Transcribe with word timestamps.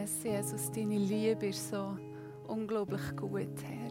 Yes, 0.00 0.22
Jesus, 0.22 0.70
deine 0.70 0.96
Liebe 0.96 1.48
ist 1.48 1.68
so 1.68 1.94
unglaublich 2.48 3.02
gut, 3.16 3.62
Herr. 3.62 3.90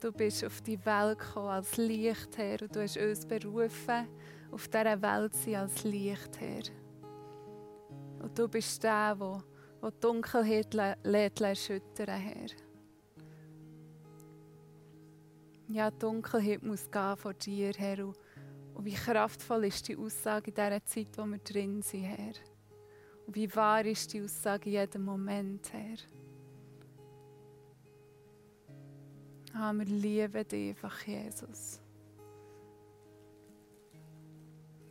Du 0.00 0.10
bist 0.10 0.44
auf 0.44 0.60
die 0.60 0.84
Welt 0.84 1.20
gekommen 1.20 1.50
als 1.50 1.76
Licht, 1.76 2.36
Herr, 2.36 2.60
und 2.60 2.74
du 2.74 2.82
hast 2.82 2.96
uns 2.96 3.24
berufen, 3.26 4.08
auf 4.50 4.66
dieser 4.66 5.00
Welt 5.00 5.34
zu 5.34 5.44
sein 5.44 5.54
als 5.54 5.84
Licht, 5.84 6.40
Herr. 6.40 6.64
Und 8.20 8.36
du 8.36 8.48
bist 8.48 8.82
der, 8.82 9.14
der, 9.14 9.44
der 9.82 9.90
die 9.92 10.00
Dunkelheit 10.00 10.74
lädt 11.04 11.40
erschüttern, 11.40 12.20
Herr. 12.20 12.50
Ja, 15.68 15.92
die 15.92 15.98
Dunkelheit 16.00 16.64
muss 16.64 16.90
gehen 16.90 17.16
von 17.16 17.38
dir, 17.38 17.72
Herr. 17.76 18.04
Und 18.04 18.84
wie 18.84 18.94
kraftvoll 18.94 19.66
ist 19.66 19.86
die 19.86 19.96
Aussage 19.96 20.50
in 20.50 20.54
dieser 20.56 20.84
Zeit, 20.84 21.16
wo 21.16 21.24
wir 21.24 21.38
drin 21.38 21.82
sind, 21.82 22.02
Herr. 22.02 22.55
Wie 23.28 23.54
wahr 23.54 23.84
ist 23.84 24.12
die 24.12 24.22
Aussage 24.22 24.70
in 24.70 24.76
jedem 24.76 25.04
Moment, 25.04 25.72
Herr. 25.72 25.96
Ah, 29.52 29.72
wir 29.72 29.84
lieben 29.84 30.46
dich 30.46 30.68
einfach, 30.68 31.06
Jesus. 31.06 31.80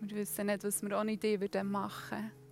Wir 0.02 0.18
wissen 0.18 0.48
nicht, 0.48 0.64
was 0.64 0.82
wir 0.84 1.00
ohne 1.00 1.18
dich 1.18 1.40
machen 1.64 2.18
würden. 2.18 2.46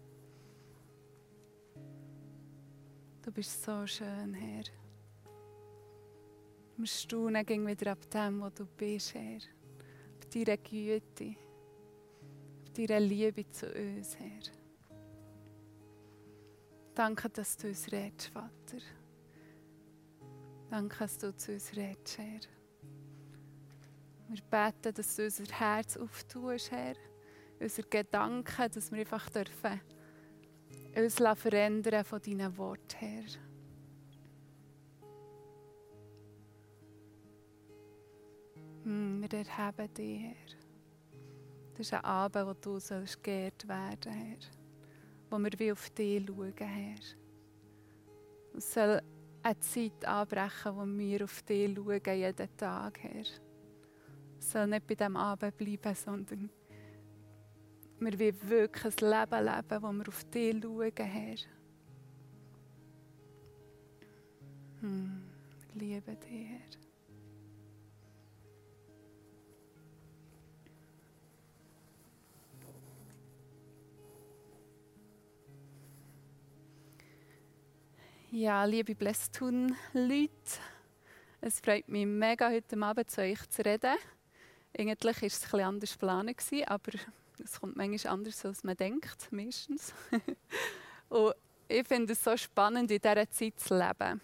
Du 3.21 3.31
bist 3.31 3.63
so 3.63 3.85
schön, 3.85 4.34
Herr. 4.34 4.63
Wir 6.77 6.88
staunen 6.88 7.45
ging 7.45 7.65
wieder 7.65 7.91
ab 7.91 8.09
dem, 8.09 8.41
wo 8.41 8.49
du 8.49 8.65
bist, 8.65 9.13
Herr. 9.13 9.38
Auf 9.38 10.26
deine 10.34 10.57
Güte, 10.57 11.35
auf 12.63 12.70
deine 12.73 12.99
Liebe 12.99 13.49
zu 13.49 13.68
uns, 13.68 14.18
Herr. 14.18 14.62
Danke, 16.95 17.29
dass 17.29 17.57
du 17.57 17.70
uns 17.70 17.91
redest, 17.91 18.27
Vater. 18.27 18.84
Danke, 20.70 20.98
dass 20.99 21.18
du 21.18 21.35
zu 21.35 21.54
uns 21.54 21.76
redest, 21.76 22.18
Herr. 22.20 22.41
Wir 24.29 24.41
beten, 24.41 24.93
dass 24.93 25.15
du 25.15 25.23
unser 25.23 25.45
Herz 25.45 25.98
auftust, 25.98 26.71
Herr. 26.71 26.95
Unsere 27.59 27.87
Gedanken, 27.87 28.71
dass 28.71 28.91
wir 28.91 28.99
einfach 28.99 29.29
dürfen 29.29 29.81
uns 30.95 31.15
verändern 31.15 32.03
von 32.03 32.21
deinen 32.21 32.55
Worten, 32.57 32.98
Herr. 32.98 33.23
Hm, 38.84 39.21
wir 39.21 39.34
erheben 39.34 39.93
dich, 39.93 40.21
Herr. 40.21 40.57
Das 41.71 41.87
ist 41.87 41.93
ein 41.93 42.05
Abend, 42.05 42.48
wo 42.48 42.53
du 42.53 42.79
sollst 42.79 43.23
geehrt 43.23 43.68
werden, 43.68 44.12
Herr. 44.12 44.62
Wo 45.34 45.39
wir 45.39 45.73
auf 45.73 45.89
dich 45.89 46.27
schauen, 46.27 46.53
Herr. 46.59 46.99
Es 48.55 48.71
soll 48.71 49.01
eine 49.41 49.59
Zeit 49.62 50.05
anbrechen, 50.05 50.75
wo 50.75 50.85
wir 50.85 51.23
auf 51.23 51.41
dich 51.41 51.75
schauen, 51.75 52.01
jeden 52.05 52.55
Tag, 52.55 52.99
Herr. 53.01 53.25
Es 54.40 54.51
soll 54.51 54.67
nicht 54.67 54.85
bei 54.85 54.93
diesem 54.93 55.17
Abend 55.17 55.57
bleiben, 55.57 55.95
sondern 55.95 56.51
wir 57.99 58.20
wollen 58.20 58.49
wirklich 58.49 59.01
ein 59.01 59.09
Leben 59.09 59.45
leben, 59.45 59.81
wo 59.81 59.91
wir 59.91 60.07
auf 60.07 60.23
dich 60.25 60.62
schauen, 60.62 60.91
Herr. 60.98 61.37
Hm, 64.81 65.23
liebe 65.73 66.16
dich, 66.16 66.47
Herr. 66.47 66.82
Ja, 78.35 78.66
liebe 78.66 78.95
Blesstun-Leute, 78.95 80.31
es 81.39 81.59
freut 81.59 81.88
mich 81.88 82.08
mega, 82.08 82.50
heute 82.50 82.81
Abend 82.81 83.12
zu 83.12 83.22
euch 83.22 83.47
zu 83.47 83.63
reden. 83.63 83.96
Eigentlich 84.75 85.22
war 85.22 85.28
es 85.28 85.40
bisschen 85.40 85.59
anders 85.59 85.91
geplant, 85.91 86.35
aber 86.66 86.91
es 87.44 87.62
kommt 87.62 87.75
manchmal 87.75 88.12
anders, 88.12 88.44
als 88.44 88.63
man 88.63 88.75
denkt, 88.75 89.31
meistens. 89.31 89.94
Und 91.09 91.35
ich 91.68 91.88
finde 91.88 92.13
es 92.13 92.24
so 92.24 92.35
spannend, 92.35 92.90
in 92.90 93.00
dieser 93.00 93.30
Zeit 93.30 93.59
zu 93.59 93.78
leben. 93.78 94.19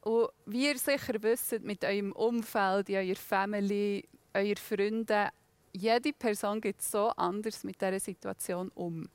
Und 0.00 0.30
wie 0.46 0.66
ihr 0.66 0.76
sicher 0.76 1.14
wisst, 1.22 1.60
mit 1.60 1.84
eurem 1.84 2.10
Umfeld, 2.10 2.88
in 2.88 2.96
eurer 2.96 3.14
Familie, 3.14 4.02
euren 4.34 4.56
Freunden, 4.56 5.28
jede 5.72 6.12
Person 6.12 6.60
geht 6.60 6.82
so 6.82 7.10
anders 7.10 7.62
mit 7.62 7.80
dieser 7.80 8.00
Situation 8.00 8.68
um. 8.74 9.08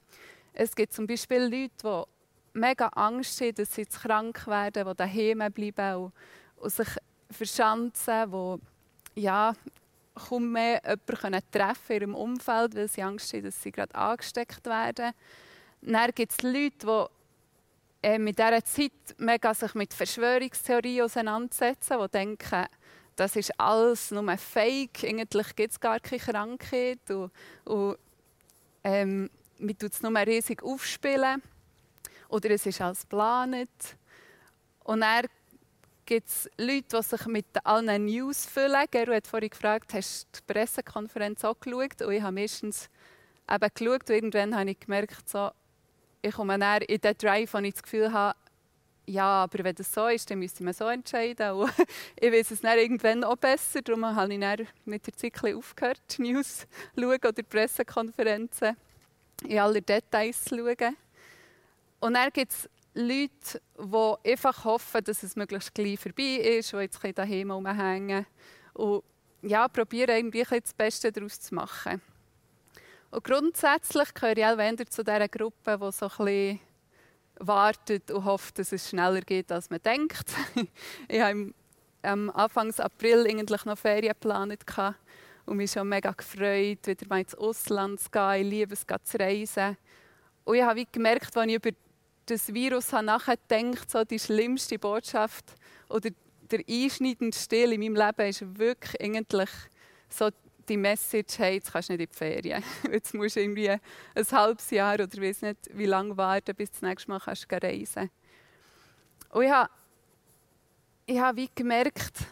Es 0.54 0.74
gibt 0.74 0.94
zum 0.94 1.06
Beispiel 1.08 1.42
Leute, 1.42 1.72
die 1.84 2.15
mega 2.56 2.88
Angst 2.88 3.40
haben, 3.42 3.54
dass 3.56 3.76
sie 3.76 3.82
jetzt 3.82 4.02
krank 4.02 4.48
werden, 4.48 4.88
die 4.88 4.96
daheim 4.96 5.52
bleiben 5.52 6.04
und, 6.06 6.14
und 6.58 6.72
sich 6.72 6.88
verschanzen, 7.30 8.32
die 8.32 9.22
ja, 9.22 9.54
kaum 10.14 10.54
mehr 10.54 10.82
jemanden 10.86 11.52
treffen 11.52 11.92
in 11.92 12.02
ihrem 12.02 12.16
Umfeld, 12.16 12.76
weil 12.76 12.88
sie 12.88 13.04
Angst 13.04 13.34
haben, 13.34 13.44
dass 13.44 13.62
sie 13.62 13.72
gerade 13.72 13.94
angesteckt 13.94 14.66
werden. 14.66 15.12
Dann 15.82 16.12
gibt 16.12 16.32
es 16.32 16.42
Leute, 16.42 17.10
die 18.02 18.08
äh, 18.08 18.18
mit 18.18 18.40
dieser 18.40 18.64
Zeit 18.64 18.92
mega 19.18 19.54
sich 19.54 19.76
mit 19.76 19.94
Verschwörungstheorien 19.94 21.04
auseinandersetzen, 21.04 21.98
die 22.02 22.08
denken, 22.10 22.66
das 23.18 23.36
ist 23.36 23.60
alles 23.60 24.12
nur 24.12 24.38
Fake, 24.38 25.04
eigentlich 25.04 25.56
gibt 25.56 25.72
es 25.72 25.80
gar 25.80 26.00
keine 26.00 26.22
Krankheit 26.22 27.00
und, 27.10 27.32
und 27.66 27.98
ähm, 28.84 29.30
man 29.58 29.78
tut 29.78 29.94
es 29.94 30.02
nur 30.02 30.12
riesig 30.18 30.64
aufspielen 30.64 31.42
oder 32.30 32.50
es 32.52 32.66
ist 32.66 32.82
alles 32.82 33.02
geplant. 33.02 33.70
Und 34.84 35.02
dann 35.02 35.26
gibt 36.06 36.28
es 36.28 36.50
Leute, 36.58 36.98
die 36.98 37.02
sich 37.02 37.26
mit 37.26 37.46
allen 37.64 38.06
News 38.06 38.46
füllen. 38.46 38.86
Geru 38.92 39.14
hat 39.14 39.28
vorhin 39.28 39.50
gefragt, 39.50 39.94
hast 39.94 40.28
du 40.32 40.40
die 40.40 40.54
Pressekonferenz 40.54 41.44
auch 41.44 41.60
geschaut? 41.60 42.02
Und 42.02 42.14
ich 42.14 42.22
habe 42.22 42.40
meistens 42.40 42.90
eben 43.50 43.70
geschaut 43.74 44.10
und 44.10 44.16
irgendwann 44.16 44.56
habe 44.56 44.72
ich 44.72 44.80
gemerkt, 44.80 45.28
so, 45.28 45.52
ich 46.22 46.34
komme 46.34 46.58
näher 46.58 46.88
in 46.88 47.02
den 47.02 47.18
Drive, 47.18 47.54
wo 47.54 47.58
ich 47.60 47.74
das 47.74 47.84
Gefühl 47.84 48.12
habe, 48.12 48.36
ja, 49.08 49.44
aber 49.44 49.64
wenn 49.64 49.76
das 49.76 49.94
so 49.94 50.08
ist, 50.08 50.30
dann 50.32 50.40
müsste 50.40 50.64
man 50.64 50.74
so 50.74 50.88
entscheiden. 50.88 51.52
Und 51.52 51.72
ich 52.20 52.32
weiß 52.32 52.52
es 52.52 52.62
dann 52.62 52.78
irgendwann 52.78 53.24
auch 53.24 53.36
besser. 53.36 53.82
Darum 53.82 54.06
habe 54.06 54.34
ich 54.34 54.40
dann 54.40 54.68
mit 54.86 55.06
der 55.06 55.16
Zeit 55.16 55.56
aufgehört, 55.56 56.02
News 56.18 56.60
zu 56.96 57.02
schauen 57.02 57.18
oder 57.18 57.44
Pressekonferenzen 57.44 58.76
in 59.48 59.60
alle 59.60 59.82
Details 59.82 60.46
zu 60.46 60.58
schauen. 60.58 60.98
Und 62.00 62.14
dann 62.16 62.30
gibt 62.32 62.52
es 62.52 62.70
Leute, 62.94 63.62
die 63.78 64.32
einfach 64.32 64.64
hoffen, 64.64 65.04
dass 65.04 65.24
es 65.24 65.36
möglichst 65.36 65.74
gleich 65.74 66.00
vorbei 66.00 66.38
ist, 66.58 66.72
die 66.72 66.78
jetzt 66.78 67.00
daheim 67.18 67.52
rumhängen 67.52 68.26
und 68.74 69.04
ja, 69.42 69.68
probieren 69.68 70.16
irgendwie 70.16 70.44
das 70.44 70.74
Beste 70.74 71.12
daraus 71.12 71.40
zu 71.40 71.54
machen. 71.54 72.02
Und 73.12 73.24
grundsätzlich 73.24 74.14
gehöre 74.14 74.38
ich 74.38 74.46
auch 74.46 74.86
zu 74.90 75.04
dieser 75.04 75.28
Gruppe, 75.28 75.78
die 75.78 75.92
so 75.92 76.06
ein 76.06 76.26
bisschen 76.26 76.60
wartet 77.40 78.12
und 78.12 78.26
hofft, 78.26 78.60
dass 78.60 78.72
es 78.72 78.90
schneller 78.90 79.22
geht, 79.22 79.52
als 79.52 79.70
man 79.70 79.82
denkt. 79.82 80.32
ich 81.08 81.22
habe 81.22 81.54
am 82.02 82.30
Anfang 82.32 82.74
April 82.80 83.26
eigentlich 83.28 83.66
noch 83.66 83.78
Ferien 83.78 84.14
geplant 84.20 84.64
und 85.46 85.58
mich 85.58 85.72
schon 85.72 85.90
mega 85.90 86.12
gefreut, 86.12 86.88
wieder 86.88 87.08
mal 87.08 87.20
ins 87.20 87.36
Ausland 87.36 88.00
zu 88.00 88.10
gehen. 88.10 88.42
Ich 88.42 88.50
liebe 88.50 88.74
es, 88.74 88.86
zu 88.86 89.20
reisen. 89.20 89.78
Und 90.44 90.56
ich 90.56 90.64
habe 90.64 90.86
gemerkt, 90.92 91.36
als 91.36 91.48
ich 91.48 91.56
über 91.56 91.72
das 92.26 92.54
Virus 92.54 92.92
habe 92.94 93.06
nachher 93.06 93.38
gedacht, 93.38 93.90
so 93.90 94.04
die 94.04 94.20
schlimmste 94.20 94.80
Botschaft 94.80 95.46
oder 95.90 96.10
der 96.52 96.60
einschneidendste 96.70 97.44
Stil 97.44 97.74
in 97.74 97.82
meinem 97.82 97.96
Leben 97.96 98.30
ist 98.30 98.58
wirklich 98.58 99.02
eigentlich 99.02 99.50
so 100.10 100.30
die 100.68 100.78
Message, 100.78 101.38
hey, 101.38 101.56
jetzt 101.56 101.72
kannst 101.72 101.90
du 101.90 101.94
nicht 101.94 102.02
in 102.02 102.10
die 102.12 102.18
Ferien. 102.18 102.64
Jetzt 102.92 103.14
musst 103.14 103.36
du 103.36 103.42
irgendwie 103.42 103.70
ein 103.70 103.82
halbes 104.32 104.72
Jahr 104.72 104.96
oder 104.96 105.22
weiß 105.22 105.44
nicht, 105.44 105.60
wie 105.74 105.86
lange 105.86 106.18
warten, 106.18 106.56
bis 106.56 106.72
du 106.72 106.80
das 106.80 106.82
nächste 106.82 107.12
Mal 107.12 107.20
kannst 107.20 107.46
reisen 107.52 108.10
Und 109.30 109.44
ich 109.44 109.52
habe, 109.52 109.70
ich 111.06 111.20
habe 111.20 111.38
wie 111.38 111.50
gemerkt, 111.54 112.26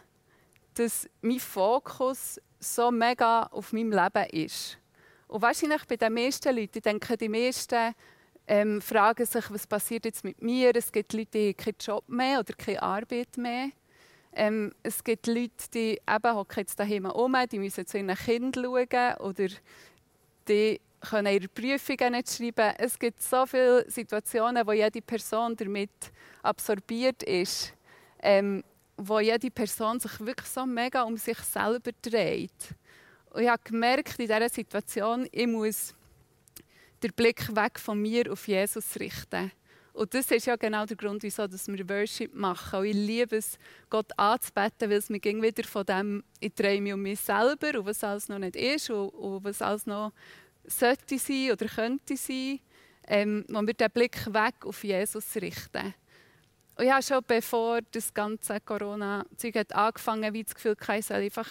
dass 0.74 1.08
mein 1.22 1.40
Fokus 1.40 2.42
so 2.60 2.90
mega 2.90 3.44
auf 3.44 3.72
meinem 3.72 3.92
Leben 3.92 4.30
ist. 4.32 4.80
Und 5.28 5.42
wahrscheinlich 5.42 5.86
bei 5.86 5.96
den 5.96 6.14
meisten 6.14 6.56
Leuten, 6.56 6.78
ich 6.78 6.84
denke, 6.84 7.18
die 7.18 7.30
meisten 7.30 7.94
ähm, 8.48 8.82
fragen 8.82 9.26
sich, 9.26 9.50
was 9.50 9.68
passiert 9.68 10.06
jetzt 10.06 10.24
mit 10.24 10.42
mir. 10.42 10.76
Es 10.76 10.92
gibt 10.92 11.14
Leute, 11.14 11.32
die 11.32 11.54
keinen 11.54 11.76
Job 11.80 12.04
mehr 12.08 12.40
oder 12.40 12.54
keine 12.54 12.82
Arbeit 12.82 13.38
mehr. 13.38 13.70
Ähm, 14.34 14.74
es 14.82 15.04
gibt 15.04 15.28
Leute, 15.28 15.70
die 15.74 16.00
eben 16.08 16.36
hocken 16.36 16.60
jetzt 16.60 16.80
daheim 16.80 17.06
um, 17.06 17.36
die 17.52 17.60
müssen 17.60 17.86
zu 17.86 17.98
ihren 17.98 18.16
Kindern 18.16 18.64
schauen 18.64 19.18
oder 19.20 19.48
die 20.48 20.82
können 21.02 21.34
ihre 21.34 21.48
Prüfungen 21.48 22.14
nicht 22.14 22.32
schreiben. 22.32 22.74
Es 22.78 22.98
gibt 22.98 23.22
so 23.22 23.46
viele 23.46 23.90
Situationen, 23.90 24.66
wo 24.66 24.72
jede 24.72 25.02
Person 25.02 25.56
damit 25.56 25.92
absorbiert 26.42 27.24
ist, 27.24 27.74
ähm, 28.22 28.64
wo 28.98 29.20
jede 29.20 29.52
Person 29.52 30.00
sich 30.00 30.20
wirklich 30.20 30.48
so 30.48 30.66
mega 30.66 31.04
um 31.04 31.18
sich 31.18 31.38
selber 31.40 31.92
dreht. 32.02 32.76
Und 33.32 33.44
ich 33.44 33.50
habe 33.50 33.62
gemerkt 33.64 34.20
in 34.20 34.28
dieser 34.28 34.50
Situation, 34.50 35.28
ich 35.32 35.48
muss 35.48 35.94
den 37.04 37.14
Blick 37.14 37.56
weg 37.56 37.80
von 37.80 38.02
mir 38.02 38.32
auf 38.32 38.48
Jesus 38.48 39.00
richten 39.00 39.52
Und 39.94 40.14
das 40.14 40.32
ist 40.32 40.48
ja 40.48 40.56
genau 40.56 40.86
der 40.86 40.98
Grund, 40.98 41.22
wieso 41.24 41.48
wir 41.50 41.90
Worship 41.90 42.34
machen. 42.34 42.80
Und 42.80 42.86
ich 42.86 42.96
liebe 42.96 43.36
es, 43.36 43.60
Gott 43.90 44.18
anzubeten, 44.18 44.90
weil 44.90 44.98
es 44.98 45.10
mir 45.10 45.20
ging 45.20 45.42
wieder 45.42 45.64
von 45.64 45.86
dem, 45.86 46.24
ich 46.40 46.54
mich 46.58 46.94
um 46.94 47.02
mich 47.02 47.20
selber 47.20 47.80
und 47.80 47.86
was 47.86 48.04
alles 48.04 48.30
noch 48.30 48.40
nicht 48.40 48.56
ist 48.56 48.90
und, 48.90 49.10
und 49.10 49.44
was 49.44 49.62
alles 49.62 49.86
noch 49.86 50.14
sollte 50.66 51.18
sein 51.20 51.52
oder 51.52 51.66
könnte 51.68 52.16
sein, 52.16 52.60
ähm, 53.08 53.46
wo 53.50 53.62
wir 53.62 53.74
den 53.74 53.92
Blick 53.92 54.34
weg 54.34 54.66
auf 54.66 54.84
Jesus 54.84 55.36
richten. 55.36 55.94
Und 56.76 56.86
ich 56.86 56.92
habe 56.92 57.04
schon 57.04 57.22
bevor 57.28 57.82
das 57.92 58.14
ganze 58.14 58.60
Corona-Zeug 58.62 59.66
angefangen 59.74 60.26
habe, 60.26 60.44
das 60.44 60.56
Gefühl, 60.56 60.76
ich 60.98 61.06
soll 61.06 61.18
einfach 61.18 61.50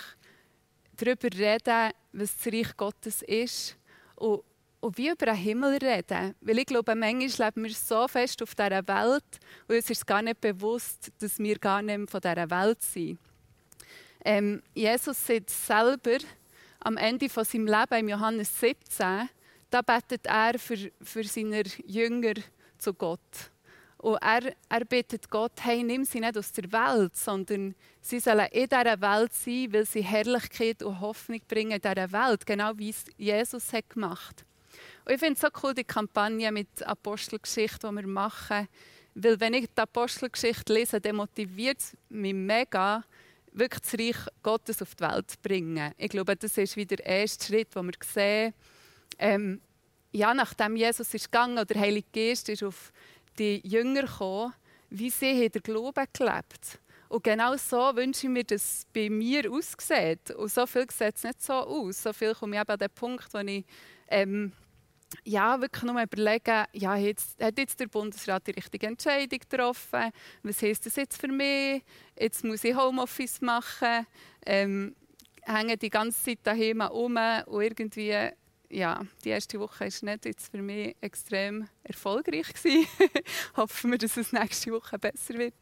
darüber 0.96 1.28
reden, 1.32 1.92
was 2.12 2.36
das 2.36 2.52
Reich 2.52 2.76
Gottes 2.76 3.22
ist. 3.22 3.76
Und 4.16 4.42
und 4.82 4.98
wie 4.98 5.10
über 5.10 5.26
den 5.26 5.36
Himmel 5.36 5.78
reden. 5.78 6.34
Weil 6.40 6.58
ich 6.58 6.66
glaube, 6.66 6.94
manchmal 6.94 7.46
leben 7.46 7.64
wir 7.64 7.72
so 7.72 8.08
fest 8.08 8.42
auf 8.42 8.54
dieser 8.54 8.86
Welt 8.88 9.24
und 9.68 9.76
uns 9.76 9.88
ist 9.88 10.06
gar 10.06 10.22
nicht 10.22 10.40
bewusst, 10.40 11.12
dass 11.20 11.38
wir 11.38 11.58
gar 11.58 11.80
nicht 11.82 11.96
mehr 11.96 12.08
von 12.08 12.20
dieser 12.20 12.50
Welt 12.50 12.82
sind. 12.82 13.18
Ähm, 14.24 14.60
Jesus 14.74 15.24
sagt 15.24 15.50
selber 15.50 16.18
am 16.80 16.96
Ende 16.96 17.28
von 17.28 17.44
seinem 17.44 17.66
Leben, 17.66 17.94
im 17.94 18.08
Johannes 18.08 18.58
17, 18.58 19.28
da 19.70 19.82
betet 19.82 20.26
er 20.26 20.58
für, 20.58 20.90
für 21.00 21.24
seine 21.24 21.62
Jünger 21.86 22.34
zu 22.76 22.92
Gott. 22.92 23.20
Und 23.98 24.16
er, 24.20 24.52
er 24.68 24.84
bittet 24.84 25.30
Gott, 25.30 25.52
hey, 25.60 25.84
nimm 25.84 26.04
sie 26.04 26.18
nicht 26.18 26.36
aus 26.36 26.50
der 26.50 26.72
Welt, 26.72 27.16
sondern 27.16 27.76
sie 28.00 28.18
sollen 28.18 28.48
in 28.50 28.68
dieser 28.68 29.00
Welt 29.00 29.32
sein, 29.32 29.72
weil 29.72 29.86
sie 29.86 30.02
Herrlichkeit 30.02 30.82
und 30.82 30.98
Hoffnung 31.00 31.40
bringen 31.46 31.70
in 31.70 31.80
dieser 31.80 32.10
Welt, 32.10 32.44
genau 32.44 32.72
wie 32.76 32.90
es 32.90 33.04
Jesus 33.16 33.72
hat 33.72 33.88
gemacht 33.88 34.40
hat. 34.40 34.51
Und 35.04 35.12
ich 35.12 35.18
finde 35.18 35.34
es 35.34 35.40
so 35.40 35.48
cool, 35.62 35.74
die 35.74 35.84
Kampagne 35.84 36.50
mit 36.52 36.82
Apostelgeschichte, 36.82 37.88
die 37.88 37.94
wir 37.94 38.06
machen. 38.06 38.68
Weil 39.14 39.40
wenn 39.40 39.54
ich 39.54 39.66
die 39.66 39.80
Apostelgeschichte 39.80 40.72
lese, 40.72 41.00
dann 41.00 41.16
motiviert 41.16 41.80
es 41.80 41.96
mich 42.08 42.34
mega, 42.34 43.04
wirklich 43.52 43.82
das 43.82 43.94
Reich 43.94 44.32
Gottes 44.42 44.80
auf 44.80 44.94
die 44.94 45.04
Welt 45.04 45.30
zu 45.30 45.36
bringen. 45.42 45.92
Ich 45.98 46.10
glaube, 46.10 46.36
das 46.36 46.56
ist 46.56 46.76
wieder 46.76 46.96
der 46.96 47.06
erste 47.06 47.46
Schritt, 47.46 47.74
den 47.74 47.86
wir 47.86 47.94
sehen. 48.04 48.54
Ähm, 49.18 49.60
ja, 50.12 50.32
nachdem 50.34 50.76
Jesus 50.76 51.12
ist 51.14 51.30
gegangen 51.30 51.54
oder 51.54 51.66
der 51.66 51.80
Heilige 51.80 52.08
Geist 52.12 52.48
ist 52.48 52.62
auf 52.62 52.92
die 53.38 53.60
Jünger 53.66 54.02
gekommen, 54.02 54.54
wie 54.90 55.10
sie 55.10 55.48
den 55.48 55.62
Glauben 55.62 56.06
gelebt 56.12 56.78
Und 57.08 57.24
genau 57.24 57.56
so 57.56 57.96
wünsche 57.96 58.26
ich 58.26 58.32
mir, 58.32 58.44
dass 58.44 58.62
es 58.62 58.86
bei 58.92 59.08
mir 59.08 59.50
aussieht. 59.50 60.30
Und 60.36 60.50
so 60.50 60.66
viel 60.66 60.86
sieht 60.90 61.16
es 61.16 61.24
nicht 61.24 61.42
so 61.42 61.54
aus. 61.54 62.02
So 62.02 62.12
viel 62.12 62.34
komme 62.34 62.56
ich 62.56 62.60
eben 62.60 62.70
an 62.70 62.78
den 62.78 62.90
Punkt, 62.90 63.32
wo 63.32 63.38
ich 63.38 63.64
ähm, 64.08 64.52
ja, 65.24 65.60
wirklich 65.60 65.82
nur 65.82 66.02
überlegen, 66.02 66.64
ja, 66.72 66.96
jetzt, 66.96 67.40
hat 67.42 67.58
jetzt 67.58 67.80
der 67.80 67.86
Bundesrat 67.86 68.46
die 68.46 68.52
richtige 68.52 68.86
Entscheidung 68.86 69.38
getroffen? 69.38 70.10
Was 70.42 70.62
heisst 70.62 70.86
das 70.86 70.96
jetzt 70.96 71.20
für 71.20 71.28
mich? 71.28 71.82
Jetzt 72.18 72.44
muss 72.44 72.64
ich 72.64 72.76
Homeoffice 72.76 73.40
machen. 73.40 74.06
Ähm, 74.44 74.94
hänge 75.42 75.76
die 75.76 75.90
ganze 75.90 76.22
Zeit 76.22 76.38
daheim 76.42 76.80
um 76.80 77.16
und 77.46 77.62
irgendwie, 77.62 78.30
ja, 78.70 79.02
die 79.24 79.28
erste 79.28 79.60
Woche 79.60 79.80
war 79.80 80.10
nicht 80.10 80.24
jetzt 80.24 80.50
für 80.50 80.62
mich 80.62 80.96
extrem 81.00 81.68
erfolgreich 81.82 82.52
gewesen. 82.54 82.86
Hoffen 83.56 83.90
wir, 83.90 83.98
dass 83.98 84.16
es 84.16 84.32
nächste 84.32 84.72
Woche 84.72 84.98
besser 84.98 85.34
wird. 85.34 85.54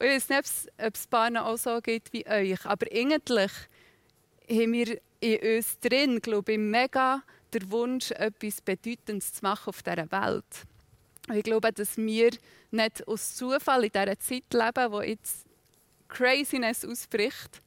Und 0.00 0.06
ich 0.06 0.14
weiß 0.14 0.28
nicht, 0.28 0.72
ob 0.78 0.94
es 0.94 1.06
paar 1.06 1.46
auch 1.46 1.58
so 1.58 1.80
geht 1.80 2.12
wie 2.12 2.26
euch, 2.26 2.64
aber 2.64 2.86
eigentlich 2.92 3.52
haben 4.48 4.72
wir 4.72 5.00
in 5.20 5.56
uns 5.56 5.78
drin, 5.80 6.20
glaube 6.20 6.52
ich, 6.52 6.58
mega 6.58 7.22
der 7.52 7.70
Wunsch, 7.70 8.10
etwas 8.12 8.60
Bedeutendes 8.60 9.34
zu 9.34 9.44
machen 9.44 9.68
auf 9.68 9.82
dieser 9.82 10.10
Welt. 10.10 10.44
Ich 11.34 11.42
glaube, 11.42 11.72
dass 11.72 11.96
wir 11.96 12.30
nicht 12.70 13.06
aus 13.06 13.34
Zufall 13.34 13.84
in 13.84 13.92
dieser 13.92 14.18
Zeit 14.18 14.44
leben, 14.52 14.92
wo 14.92 15.00
jetzt 15.02 15.46
Craziness 16.08 16.84
ausbricht. 16.84 17.62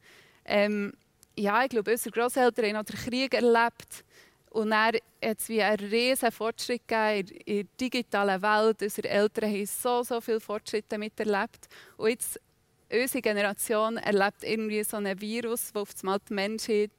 Ähm, 0.45 0.93
ja, 1.35 1.63
ich 1.63 1.69
glaube, 1.69 1.91
unsere 1.91 2.11
Großeltern 2.11 2.75
haben 2.75 2.85
den 2.85 2.95
Krieg 2.95 3.33
erlebt 3.33 4.03
und 4.49 4.71
er 4.71 4.87
hat 4.87 5.01
es 5.19 5.47
wie 5.47 5.61
einen 5.61 5.89
riesen 5.89 6.31
Fortschritt 6.31 6.87
gegeben 6.87 7.39
in 7.45 7.55
der 7.55 7.65
digitalen 7.79 8.41
Welt. 8.41 8.81
Unsere 8.81 9.07
Eltern 9.07 9.49
haben 9.49 9.65
so, 9.65 10.03
so 10.03 10.19
viele 10.19 10.41
Fortschritte 10.41 10.97
miterlebt. 10.97 11.69
Und 11.95 12.09
jetzt, 12.09 12.39
unsere 12.91 13.21
Generation 13.21 13.95
erlebt 13.97 14.43
irgendwie 14.43 14.83
so 14.83 14.97
ein 14.97 15.21
Virus, 15.21 15.71
das 15.71 15.81
auf 15.81 15.89
einmal 16.01 16.19
die 16.27 16.33
Menschheit 16.33 16.91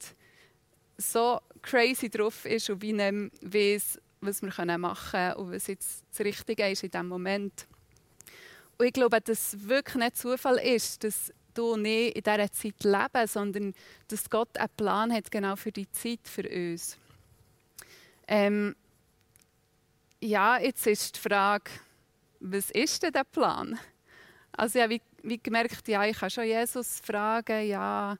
so 0.96 1.40
crazy 1.62 2.10
drauf 2.10 2.44
ist 2.44 2.68
und 2.70 2.82
wie 2.82 2.92
nicht 2.92 3.32
weiss, 3.42 4.00
was 4.20 4.42
wir 4.42 4.78
machen 4.78 5.10
können 5.10 5.34
und 5.34 5.52
was 5.52 5.66
jetzt 5.66 6.04
das 6.10 6.20
Richtige 6.20 6.68
ist 6.68 6.84
in 6.84 6.90
diesem 6.90 7.08
Moment. 7.08 7.66
Und 8.78 8.86
ich 8.86 8.92
glaube, 8.92 9.20
dass 9.20 9.54
es 9.54 9.68
wirklich 9.68 9.96
nicht 9.96 10.16
Zufall 10.16 10.58
ist, 10.58 11.04
dass 11.04 11.32
du 11.54 11.76
nicht 11.76 12.16
in 12.16 12.22
dieser 12.22 12.50
Zeit 12.50 12.84
leben, 12.84 13.26
sondern 13.26 13.74
dass 14.08 14.30
Gott 14.30 14.56
einen 14.56 14.68
Plan 14.76 15.12
hat 15.12 15.30
genau 15.30 15.56
für 15.56 15.72
die 15.72 15.90
Zeit 15.90 16.20
für 16.24 16.48
uns. 16.48 16.96
Ähm, 18.26 18.74
ja, 20.20 20.58
jetzt 20.58 20.86
ist 20.86 21.16
die 21.16 21.20
Frage, 21.20 21.70
was 22.40 22.70
ist 22.70 23.02
denn 23.02 23.12
der 23.12 23.24
Plan? 23.24 23.78
Also 24.52 24.80
habe 24.80 24.94
wie, 24.94 25.02
wie 25.22 25.38
gemerkt, 25.38 25.86
ja, 25.88 26.04
ich 26.04 26.18
kann 26.18 26.30
schon 26.30 26.44
Jesus 26.44 27.00
fragen, 27.00 27.66
ja, 27.66 28.16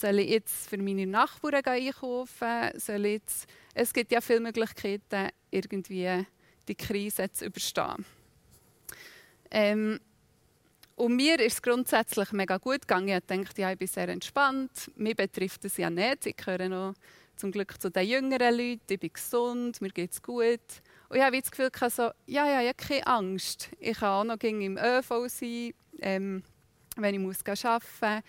soll 0.00 0.18
ich 0.20 0.30
jetzt 0.30 0.68
für 0.68 0.78
meine 0.78 1.06
Nachbarn 1.06 1.64
einkaufen? 1.64 2.70
Soll 2.78 3.06
jetzt 3.06 3.48
es 3.78 3.92
gibt 3.92 4.10
ja 4.10 4.22
viele 4.22 4.40
Möglichkeiten, 4.40 5.28
irgendwie 5.50 6.24
die 6.66 6.74
Krise 6.74 7.30
zu 7.30 7.44
überstehen. 7.44 8.06
Ähm, 9.50 10.00
und 10.94 11.14
mir 11.14 11.38
ist 11.40 11.54
es 11.54 11.62
grundsätzlich 11.62 12.32
mega 12.32 12.56
gut 12.56 12.88
gegangen. 12.88 13.08
Ich 13.08 13.26
dachte, 13.26 13.60
ja, 13.60 13.70
ich 13.70 13.78
bin 13.78 13.86
sehr 13.86 14.08
entspannt. 14.08 14.90
Mich 14.96 15.14
betrifft 15.14 15.66
es 15.66 15.76
ja 15.76 15.90
nicht. 15.90 16.24
Ich 16.24 16.36
gehöre 16.36 16.70
noch 16.70 16.94
zum 17.36 17.52
Glück 17.52 17.78
zu 17.78 17.90
den 17.90 18.08
jüngeren 18.08 18.56
Leuten. 18.56 18.80
Ich 18.88 18.98
bin 18.98 19.12
gesund, 19.12 19.82
mir 19.82 19.90
geht 19.90 20.12
es 20.12 20.22
gut. 20.22 20.60
Und 21.10 21.16
ich 21.18 21.22
habe 21.22 21.38
das 21.38 21.50
Gefühl, 21.50 21.70
so, 21.90 22.10
ja, 22.24 22.48
ja, 22.48 22.62
ich 22.62 22.68
habe 22.68 22.74
keine 22.76 23.06
Angst. 23.06 23.68
Ich 23.78 23.98
kann 23.98 24.08
auch 24.08 24.24
noch 24.24 24.40
im 24.40 24.78
ÖV 24.78 25.28
sein, 25.28 25.74
ähm, 26.00 26.42
wenn 26.96 27.14
ich 27.14 27.20
muss 27.20 27.44
arbeiten 27.46 27.84
muss 28.00 28.22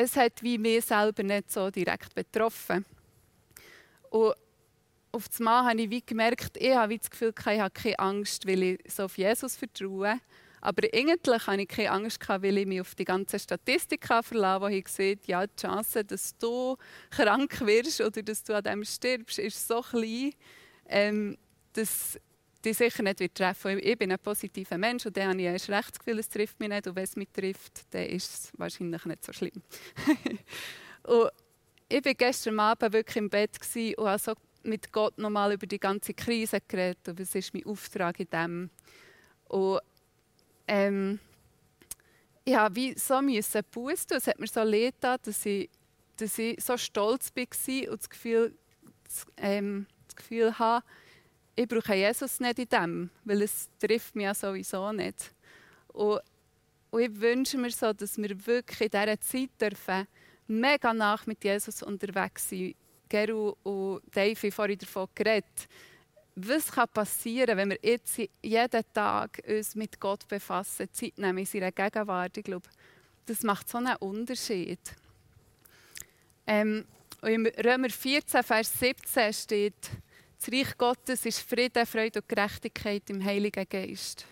es 0.00 0.16
hat 0.16 0.42
wie 0.42 0.56
mich 0.56 0.86
selber 0.86 1.22
nicht 1.22 1.50
so 1.52 1.70
direkt 1.70 2.14
betroffen. 2.14 2.84
Und 4.08 4.34
auf 5.12 5.28
das 5.28 5.40
Mal 5.40 5.64
habe 5.68 5.82
ich 5.82 5.90
wie 5.90 6.00
gemerkt, 6.00 6.56
ich 6.56 6.74
habe 6.74 6.90
wie 6.90 6.98
das 6.98 7.10
Gefühl, 7.10 7.34
ich 7.36 7.60
habe 7.60 7.70
keine 7.70 7.98
Angst, 7.98 8.46
weil 8.46 8.62
ich 8.62 8.80
so 8.86 9.04
auf 9.04 9.18
Jesus 9.18 9.56
vertraue. 9.56 10.18
Aber 10.62 10.86
eigentlich 10.92 11.46
hatte 11.46 11.62
ich 11.62 11.68
keine 11.68 11.90
Angst, 11.90 12.20
weil 12.28 12.58
ich 12.58 12.66
mich 12.66 12.80
auf 12.80 12.94
die 12.94 13.04
ganze 13.04 13.38
Statistik 13.38 14.06
verlassen 14.06 14.62
wo 14.62 14.66
ich 14.68 14.88
sehe, 14.88 15.18
ja, 15.26 15.46
die 15.46 15.56
Chance, 15.56 16.04
dass 16.04 16.36
du 16.36 16.76
krank 17.10 17.60
wirst 17.60 18.00
oder 18.00 18.22
dass 18.22 18.42
du 18.42 18.54
an 18.54 18.64
dem 18.64 18.84
stirbst, 18.84 19.38
ist 19.38 19.66
so 19.66 19.80
klein, 19.80 20.32
ähm, 20.86 21.38
dass 21.72 22.18
die 22.64 22.72
sicher 22.74 23.02
nicht 23.02 23.20
wird 23.20 23.34
treffen 23.34 23.78
Ich 23.78 23.98
bin 23.98 24.12
ein 24.12 24.18
positiver 24.18 24.78
Mensch 24.78 25.06
und 25.06 25.16
dann 25.16 25.30
habe 25.30 25.40
ich 25.40 25.68
recht 25.68 25.90
das 25.90 25.98
Gefühl, 25.98 26.18
es 26.18 26.28
trifft 26.28 26.60
mich 26.60 26.68
nicht. 26.68 26.86
Und 26.86 26.96
wenn 26.96 27.04
es 27.04 27.16
mich 27.16 27.28
trifft, 27.32 27.82
dann 27.90 28.06
ist 28.06 28.32
es 28.32 28.52
wahrscheinlich 28.56 29.04
nicht 29.04 29.24
so 29.24 29.32
schlimm. 29.32 29.62
und 31.04 31.30
ich 31.88 32.04
war 32.04 32.14
gestern 32.14 32.60
Abend 32.60 32.92
wirklich 32.92 33.16
im 33.16 33.30
Bett 33.30 33.58
und 33.96 34.06
habe 34.06 34.18
so 34.18 34.34
mit 34.62 34.92
Gott 34.92 35.16
nochmal 35.18 35.52
über 35.52 35.66
die 35.66 35.80
ganze 35.80 36.14
Krise 36.14 36.60
geredet. 36.66 37.08
Und 37.08 37.18
was 37.18 37.34
ist 37.34 37.54
mein 37.54 37.66
Auftrag 37.66 38.20
in 38.20 38.28
dem? 38.30 38.70
Und 39.48 39.80
ähm, 40.66 41.18
ich 42.44 42.54
habe 42.54 42.76
wie 42.76 42.98
so 42.98 43.20
müssen 43.22 43.62
Buß 43.70 44.06
tun. 44.06 44.18
Es 44.18 44.26
hat 44.26 44.38
mir 44.38 44.46
so 44.46 44.62
leid 44.62 44.94
getan, 44.94 45.18
dass 45.22 45.44
ich, 45.46 45.70
dass 46.16 46.38
ich 46.38 46.62
so 46.62 46.76
stolz 46.76 47.32
war 47.34 47.90
und 47.90 48.00
das 48.00 48.10
Gefühl, 48.10 48.54
das, 49.04 49.26
ähm, 49.36 49.86
das 50.06 50.16
Gefühl 50.16 50.58
habe, 50.58 50.84
ich 51.60 51.68
brauche 51.68 51.94
Jesus 51.94 52.40
nicht 52.40 52.58
in 52.58 52.68
dem, 52.68 53.10
weil 53.24 53.42
es 53.42 53.68
trifft 53.78 54.16
mich 54.16 54.24
ja 54.24 54.32
sowieso 54.32 54.92
nicht. 54.92 55.30
Und, 55.88 56.20
und 56.90 57.00
ich 57.02 57.20
wünsche 57.20 57.58
mir 57.58 57.70
so, 57.70 57.92
dass 57.92 58.16
wir 58.16 58.46
wirklich 58.46 58.80
in 58.80 58.90
dieser 58.90 59.20
Zeit 59.20 59.50
dürfen, 59.60 60.06
mega 60.46 60.94
nach 60.94 61.26
mit 61.26 61.44
Jesus 61.44 61.82
unterwegs 61.82 62.48
sein. 62.48 62.74
Geru 63.10 63.54
und 63.62 64.00
Dave 64.10 64.40
haben 64.40 64.52
vorhin 64.52 64.78
davon 64.78 65.08
geredet. 65.14 65.68
Was 66.34 66.72
kann 66.72 66.88
passieren, 66.88 67.58
wenn 67.58 67.70
wir 67.70 67.78
jetzt 67.82 68.16
jeden 68.16 68.84
Tag 68.94 69.42
uns 69.46 69.74
mit 69.74 70.00
Gott 70.00 70.26
befassen, 70.28 70.88
Zeit 70.90 71.18
nehmen 71.18 71.38
in 71.38 71.46
seiner 71.46 71.72
Gegenwart? 71.72 72.38
Ich 72.38 72.44
glaube, 72.44 72.70
das 73.26 73.42
macht 73.42 73.68
so 73.68 73.76
einen 73.76 73.96
Unterschied. 73.96 74.80
Ähm, 76.46 76.86
und 77.20 77.28
in 77.28 77.46
Römer 77.48 77.90
14, 77.90 78.42
Vers 78.42 78.72
17 78.78 79.32
steht, 79.34 79.90
das 80.40 80.52
Reich 80.52 80.78
Gottes 80.78 81.26
ist 81.26 81.40
Frieden, 81.40 81.84
Freude 81.84 82.20
und 82.20 82.28
Gerechtigkeit 82.28 83.02
im 83.10 83.22
Heiligen 83.22 83.66
Geist. 83.68 84.24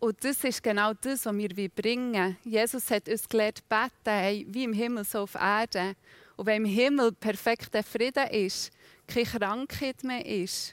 Und 0.00 0.24
das 0.24 0.42
ist 0.44 0.62
genau 0.62 0.94
das, 0.94 1.26
was 1.26 1.36
wir 1.36 1.68
bringen 1.68 2.36
Jesus 2.44 2.90
hat 2.90 3.08
uns 3.08 3.28
gelehrt, 3.28 3.68
beten, 3.68 3.90
hey, 4.04 4.46
wie 4.48 4.64
im 4.64 4.72
Himmel, 4.72 5.04
so 5.04 5.20
auf 5.20 5.34
Erde. 5.34 5.94
Und 6.36 6.46
wenn 6.46 6.64
im 6.64 6.70
Himmel 6.70 7.12
perfekter 7.12 7.82
Frieden 7.82 8.28
ist, 8.28 8.70
keine 9.06 9.26
Krankheit 9.26 10.02
mehr 10.04 10.24
ist, 10.24 10.72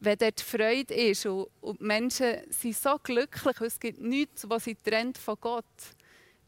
wenn 0.00 0.18
dort 0.18 0.40
Freude 0.40 0.94
ist 0.94 1.26
und, 1.26 1.48
und 1.60 1.80
die 1.80 1.84
Menschen 1.84 2.36
sind 2.50 2.76
so 2.76 2.98
glücklich, 3.00 3.60
es 3.60 3.78
gibt 3.78 4.00
nichts, 4.00 4.48
was 4.48 4.64
sie 4.64 4.76
trennt 4.76 5.18
von 5.18 5.36
Gott, 5.40 5.64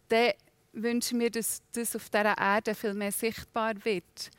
dann 0.08 0.32
wünschen 0.72 1.20
wir, 1.20 1.30
dass 1.30 1.62
das 1.72 1.94
auf 1.94 2.10
dieser 2.10 2.36
Erde 2.36 2.74
viel 2.74 2.94
mehr 2.94 3.12
sichtbar 3.12 3.74
wird. 3.84 4.30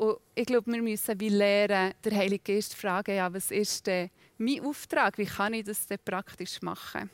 Und 0.00 0.16
ich 0.34 0.46
glaube, 0.46 0.72
wir 0.72 0.80
müssen 0.80 1.20
wie 1.20 1.28
lernen, 1.28 1.92
der 2.02 2.16
Heilige 2.16 2.54
Geist 2.54 2.74
fragen, 2.74 3.16
ja, 3.16 3.30
was 3.30 3.50
ist 3.50 3.86
denn 3.86 4.08
mein 4.38 4.64
Auftrag? 4.64 5.18
Wie 5.18 5.26
kann 5.26 5.52
ich 5.52 5.64
das 5.64 5.86
denn 5.86 5.98
praktisch 6.02 6.62
machen? 6.62 7.10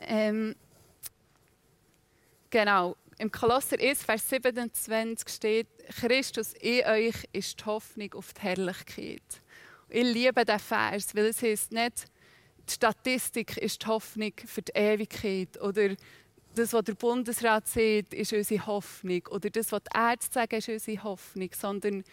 Ähm, 0.00 0.54
genau. 2.50 2.98
Im 3.16 3.32
Kolosser 3.32 3.80
1, 3.80 4.02
Vers 4.02 4.28
27 4.28 5.26
steht, 5.26 5.68
Christus 5.98 6.52
in 6.60 6.84
euch 6.84 7.26
ist 7.32 7.58
die 7.58 7.64
Hoffnung 7.64 8.12
auf 8.12 8.34
die 8.34 8.42
Herrlichkeit. 8.42 9.22
Ich 9.88 10.04
liebe 10.04 10.44
diesen 10.44 10.58
Vers, 10.58 11.16
weil 11.16 11.26
es 11.26 11.40
heißt 11.40 11.72
nicht, 11.72 12.04
die 12.68 12.74
Statistik 12.74 13.56
ist 13.56 13.82
die 13.82 13.86
Hoffnung 13.86 14.32
für 14.44 14.60
die 14.60 14.72
Ewigkeit 14.74 15.58
oder 15.62 15.96
das, 16.54 16.72
was 16.72 16.84
der 16.84 16.94
Bundesrat 16.94 17.66
sagt, 17.66 18.14
ist 18.14 18.32
unsere 18.32 18.66
Hoffnung. 18.66 19.22
Oder 19.30 19.50
das, 19.50 19.72
was 19.72 19.82
die 19.82 19.98
Ärzte 19.98 20.34
sagen, 20.34 20.56
ist 20.56 20.68
unsere 20.68 21.02
Hoffnung, 21.02 21.50
sondern 21.58 22.04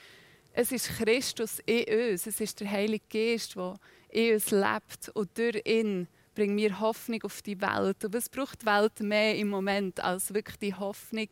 es 0.53 0.71
ist 0.71 0.89
Christus 0.89 1.59
in 1.65 2.11
uns, 2.11 2.25
es 2.27 2.39
ist 2.39 2.59
der 2.59 2.71
Heilige 2.71 3.05
Geist, 3.09 3.55
der 3.55 3.75
in 4.09 4.33
uns 4.33 4.51
lebt. 4.51 5.09
Und 5.13 5.37
durch 5.37 5.61
ihn 5.65 6.07
bringen 6.35 6.57
wir 6.57 6.79
Hoffnung 6.79 7.21
auf 7.23 7.41
die 7.41 7.59
Welt. 7.61 8.03
Und 8.03 8.13
was 8.13 8.29
braucht 8.29 8.61
die 8.61 8.65
Welt 8.65 8.99
mehr 9.01 9.35
im 9.35 9.49
Moment 9.49 9.99
als 10.01 10.33
wirklich 10.33 10.57
die 10.57 10.75
Hoffnung, 10.75 11.29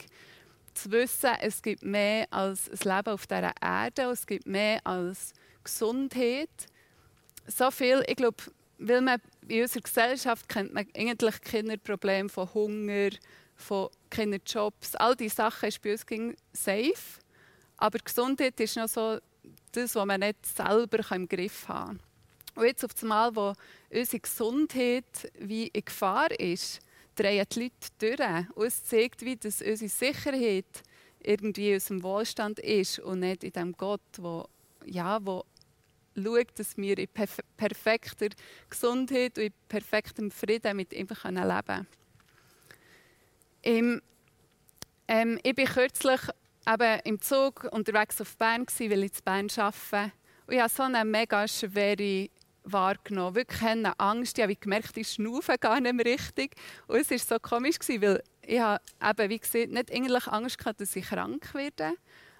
zu 0.74 0.92
wissen, 0.92 1.32
es 1.42 1.62
gibt 1.62 1.82
mehr 1.84 2.28
als 2.30 2.70
ein 2.70 2.96
Leben 2.96 3.14
auf 3.14 3.26
dieser 3.26 3.54
Erde, 3.62 4.04
es 4.04 4.28
gibt 4.28 4.46
mehr 4.46 4.80
als 4.86 5.34
Gesundheit. 5.64 6.50
So 7.48 7.72
viel, 7.72 8.04
ich 8.08 8.16
glaube, 8.16 8.44
weil 8.78 9.02
man 9.02 9.22
in 9.48 9.62
unserer 9.62 9.82
Gesellschaft 9.82 10.48
kennt 10.48 10.74
man 10.74 10.88
eigentlich 10.96 11.42
keine 11.42 11.78
Probleme 11.78 12.30
von 12.30 12.54
Hunger, 12.54 13.10
von 13.56 13.90
keine 14.10 14.40
Jobs. 14.46 14.96
All 14.96 15.16
diese 15.16 15.36
Sachen 15.36 15.70
ist 15.70 15.82
bei 15.82 15.94
uns 15.94 16.06
safe. 16.54 17.22
Aber 17.78 18.00
Gesundheit 18.00 18.60
ist 18.60 18.76
noch 18.76 18.88
so 18.88 19.20
das, 19.72 19.96
was 19.96 20.06
man 20.06 20.20
nicht 20.20 20.46
selber 20.46 21.00
im 21.16 21.28
Griff 21.28 21.68
haben 21.68 21.98
kann. 21.98 22.08
Und 22.56 22.66
jetzt 22.66 22.84
auf 22.84 22.92
einmal, 23.02 23.36
wo 23.36 23.54
unsere 23.92 24.20
Gesundheit 24.20 25.32
wie 25.40 25.68
in 25.68 25.86
Gefahr 25.86 26.32
ist, 26.40 26.80
drehen 27.16 27.46
die 27.54 27.60
Leute 27.60 28.16
durch. 28.18 28.50
Und 28.56 28.66
es 28.66 28.84
zeigt, 28.84 29.24
wie 29.24 29.36
dass 29.36 29.62
unsere 29.62 29.90
Sicherheit 29.90 30.84
irgendwie 31.22 31.70
in 31.70 31.74
unserem 31.76 32.04
Wohlstand 32.04 32.60
ist 32.60 33.00
und 33.00 33.20
nicht 33.20 33.44
in 33.44 33.52
dem 33.52 33.74
Gott, 33.74 34.02
wo, 34.18 34.48
ja, 34.86 35.20
wo 35.24 35.44
schaut, 36.24 36.60
dass 36.60 36.78
wir 36.78 36.98
in 36.98 37.08
perf 37.08 37.40
perfekter 37.56 38.30
Gesundheit 38.70 39.38
und 39.38 39.46
in 39.46 39.54
perfektem 39.68 40.32
Frieden 40.32 40.78
mit 40.78 40.94
ihm 40.94 41.08
leben 41.08 41.16
können. 41.16 41.88
Im, 43.62 44.02
ähm, 45.08 45.40
ich 45.44 45.58
war 45.58 45.66
kürzlich 45.66 46.22
eben 46.68 47.00
im 47.04 47.22
Zug 47.22 47.68
unterwegs 47.72 48.22
auf 48.22 48.38
Bern, 48.38 48.66
weil 48.68 49.04
ich 49.04 49.12
in 49.18 49.24
Bern 49.24 49.48
arbeite. 49.58 50.12
Und 50.46 50.54
ich 50.54 50.60
habe 50.60 50.70
so 50.70 50.84
eine 50.84 51.04
mega 51.04 51.48
schwere 51.48 52.30
wahrgenommen. 52.64 53.36
Wirklich 53.36 53.62
eine 53.64 54.00
Angst. 54.00 54.38
Ich 54.38 54.44
habe 54.44 54.56
gemerkt, 54.56 54.96
ich 54.98 55.10
schnaufe 55.10 55.58
gar 55.58 55.80
nicht 55.80 55.94
mehr 55.94 56.06
richtig. 56.06 56.56
Und 56.88 57.00
es 57.00 57.10
war 57.12 57.18
so 57.18 57.40
komisch, 57.40 57.78
weil 57.88 58.24
ich 58.42 58.60
habe 58.60 58.82
eben, 59.02 59.30
wie 59.30 59.40
gesagt, 59.40 59.70
nicht 59.70 59.92
eigentlich 59.92 60.28
Angst 60.28 60.58
gehabt, 60.58 60.82
dass 60.82 60.96
ich 60.96 61.06
krank 61.06 61.54
werde. 61.54 61.94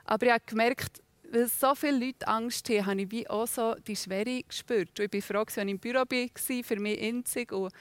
Aber 0.06 0.26
ich 0.26 0.32
habe 0.32 0.44
gemerkt, 0.46 1.02
weil 1.32 1.48
so 1.48 1.76
viele 1.76 2.06
Leute 2.06 2.28
Angst 2.28 2.70
haben, 2.70 2.86
habe 2.86 3.02
ich 3.02 3.12
wie 3.12 3.30
auch 3.30 3.48
so 3.48 3.76
die 3.88 3.96
Schwere 3.96 4.44
gespürt. 4.44 5.00
Und 5.00 5.14
ich 5.14 5.30
war 5.30 5.36
froh, 5.36 5.46
als 5.46 5.58
ich 5.58 5.68
im 5.68 5.80
Büro 5.80 6.00
war, 6.00 6.64
für 6.64 6.80
mich 6.80 7.02
einzig 7.02 7.52
und, 7.52 7.72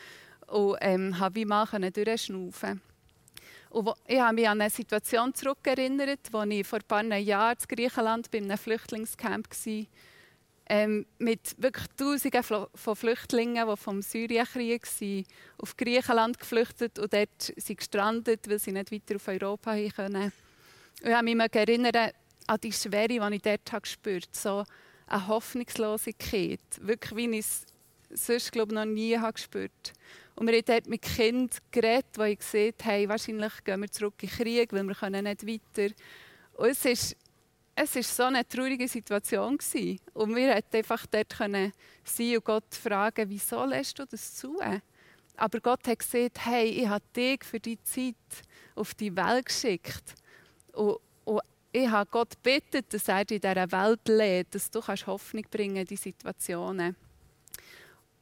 und 0.48 0.76
ähm, 0.80 1.18
habe 1.18 1.36
wie 1.36 1.44
mal 1.44 1.66
durchschnaufen 1.66 2.80
und 3.76 3.90
ich 4.06 4.20
habe 4.20 4.34
mich 4.34 4.48
an 4.48 4.60
eine 4.60 4.70
Situation 4.70 5.34
zurückerinnert, 5.34 6.32
als 6.32 6.50
ich 6.50 6.66
vor 6.66 6.78
ein 6.78 6.86
paar 6.86 7.18
Jahren 7.18 7.56
in 7.60 7.76
Griechenland 7.76 8.30
bei 8.30 8.38
einem 8.38 8.56
Flüchtlingscamp 8.56 9.48
war 9.50 9.84
ähm, 10.68 11.06
mit 11.18 11.54
wirklich 11.58 11.86
Tausenden 11.96 12.66
von 12.74 12.96
Flüchtlingen, 12.96 13.68
die 13.68 13.76
vom 13.76 14.02
Syrienkrieg 14.02 14.86
sind, 14.86 15.26
auf 15.58 15.76
Griechenland 15.76 16.38
geflüchtet 16.38 16.98
und 16.98 17.12
dort 17.12 17.52
sind 17.56 17.78
gestrandet, 17.78 18.48
weil 18.48 18.58
sie 18.58 18.72
nicht 18.72 18.90
weiter 18.90 19.16
auf 19.16 19.28
Europa 19.28 19.72
hin 19.72 19.92
können. 19.92 20.32
Ich 21.02 21.12
habe 21.12 21.34
mich 21.34 21.54
erinnern 21.54 22.10
an 22.46 22.60
die 22.60 22.72
Schwere, 22.72 23.08
die 23.08 23.34
ich 23.36 23.42
dort 23.42 23.72
habe 23.72 23.82
gespürt. 23.82 24.34
So 24.34 24.64
eine 25.06 25.26
Hoffnungslosigkeit. 25.26 26.60
Wirklich, 26.80 27.16
wie 27.16 27.38
ich 27.38 27.46
es 27.46 27.66
sonst 28.10 28.52
glaube 28.52 28.74
noch 28.74 28.84
nie 28.84 29.18
habe 29.18 29.32
gespürt 29.32 29.92
Und 30.36 30.46
wir 30.46 30.54
haben 30.54 30.64
dort 30.64 30.86
mit 30.86 31.02
Kindern 31.02 31.50
geredet, 31.70 32.16
die 32.16 32.22
ich 32.22 32.38
gesehen 32.38 32.74
habe, 32.84 33.08
wahrscheinlich 33.08 33.64
gehen 33.64 33.80
wir 33.80 33.90
zurück 33.90 34.14
in 34.22 34.28
den 34.28 34.36
Krieg, 34.36 34.72
weil 34.72 34.84
wir 34.84 34.94
können 34.94 35.24
nicht 35.24 35.46
weiter. 35.46 35.94
Und 36.54 36.68
es 36.68 36.84
ist 36.84 37.16
es 37.78 37.94
war 37.94 38.02
so 38.02 38.22
eine 38.22 38.48
traurige 38.48 38.88
Situation. 38.88 39.58
Gewesen. 39.58 40.00
Und 40.14 40.34
wir 40.34 40.54
konnten 40.54 40.76
einfach 40.76 41.06
dort 41.06 41.36
sein 41.36 42.36
und 42.36 42.44
Gott 42.44 42.74
fragen, 42.74 43.28
wieso 43.28 43.64
lässt 43.66 43.98
du 43.98 44.06
das 44.06 44.34
zu? 44.34 44.58
Aber 45.36 45.60
Gott 45.60 45.86
hat 45.86 45.98
gesagt, 45.98 46.46
hey, 46.46 46.68
ich 46.68 46.88
habe 46.88 47.04
dich 47.14 47.44
für 47.44 47.60
die 47.60 47.78
Zeit 47.82 48.14
auf 48.74 48.94
die 48.94 49.14
Welt 49.14 49.44
geschickt. 49.44 50.14
Und, 50.72 50.96
und 51.26 51.42
ich 51.76 51.90
habe 51.90 52.08
Gott 52.10 52.30
gebeten, 52.42 52.86
dass 52.88 53.06
er 53.06 53.20
in 53.20 53.26
dieser 53.26 53.70
Welt 53.70 54.08
lädt, 54.08 54.54
dass 54.54 54.70
du 54.70 54.80
Hoffnung 54.80 55.44
bringen 55.50 55.76
kannst 55.76 55.90
in 55.90 55.96
Situationen. 55.98 56.96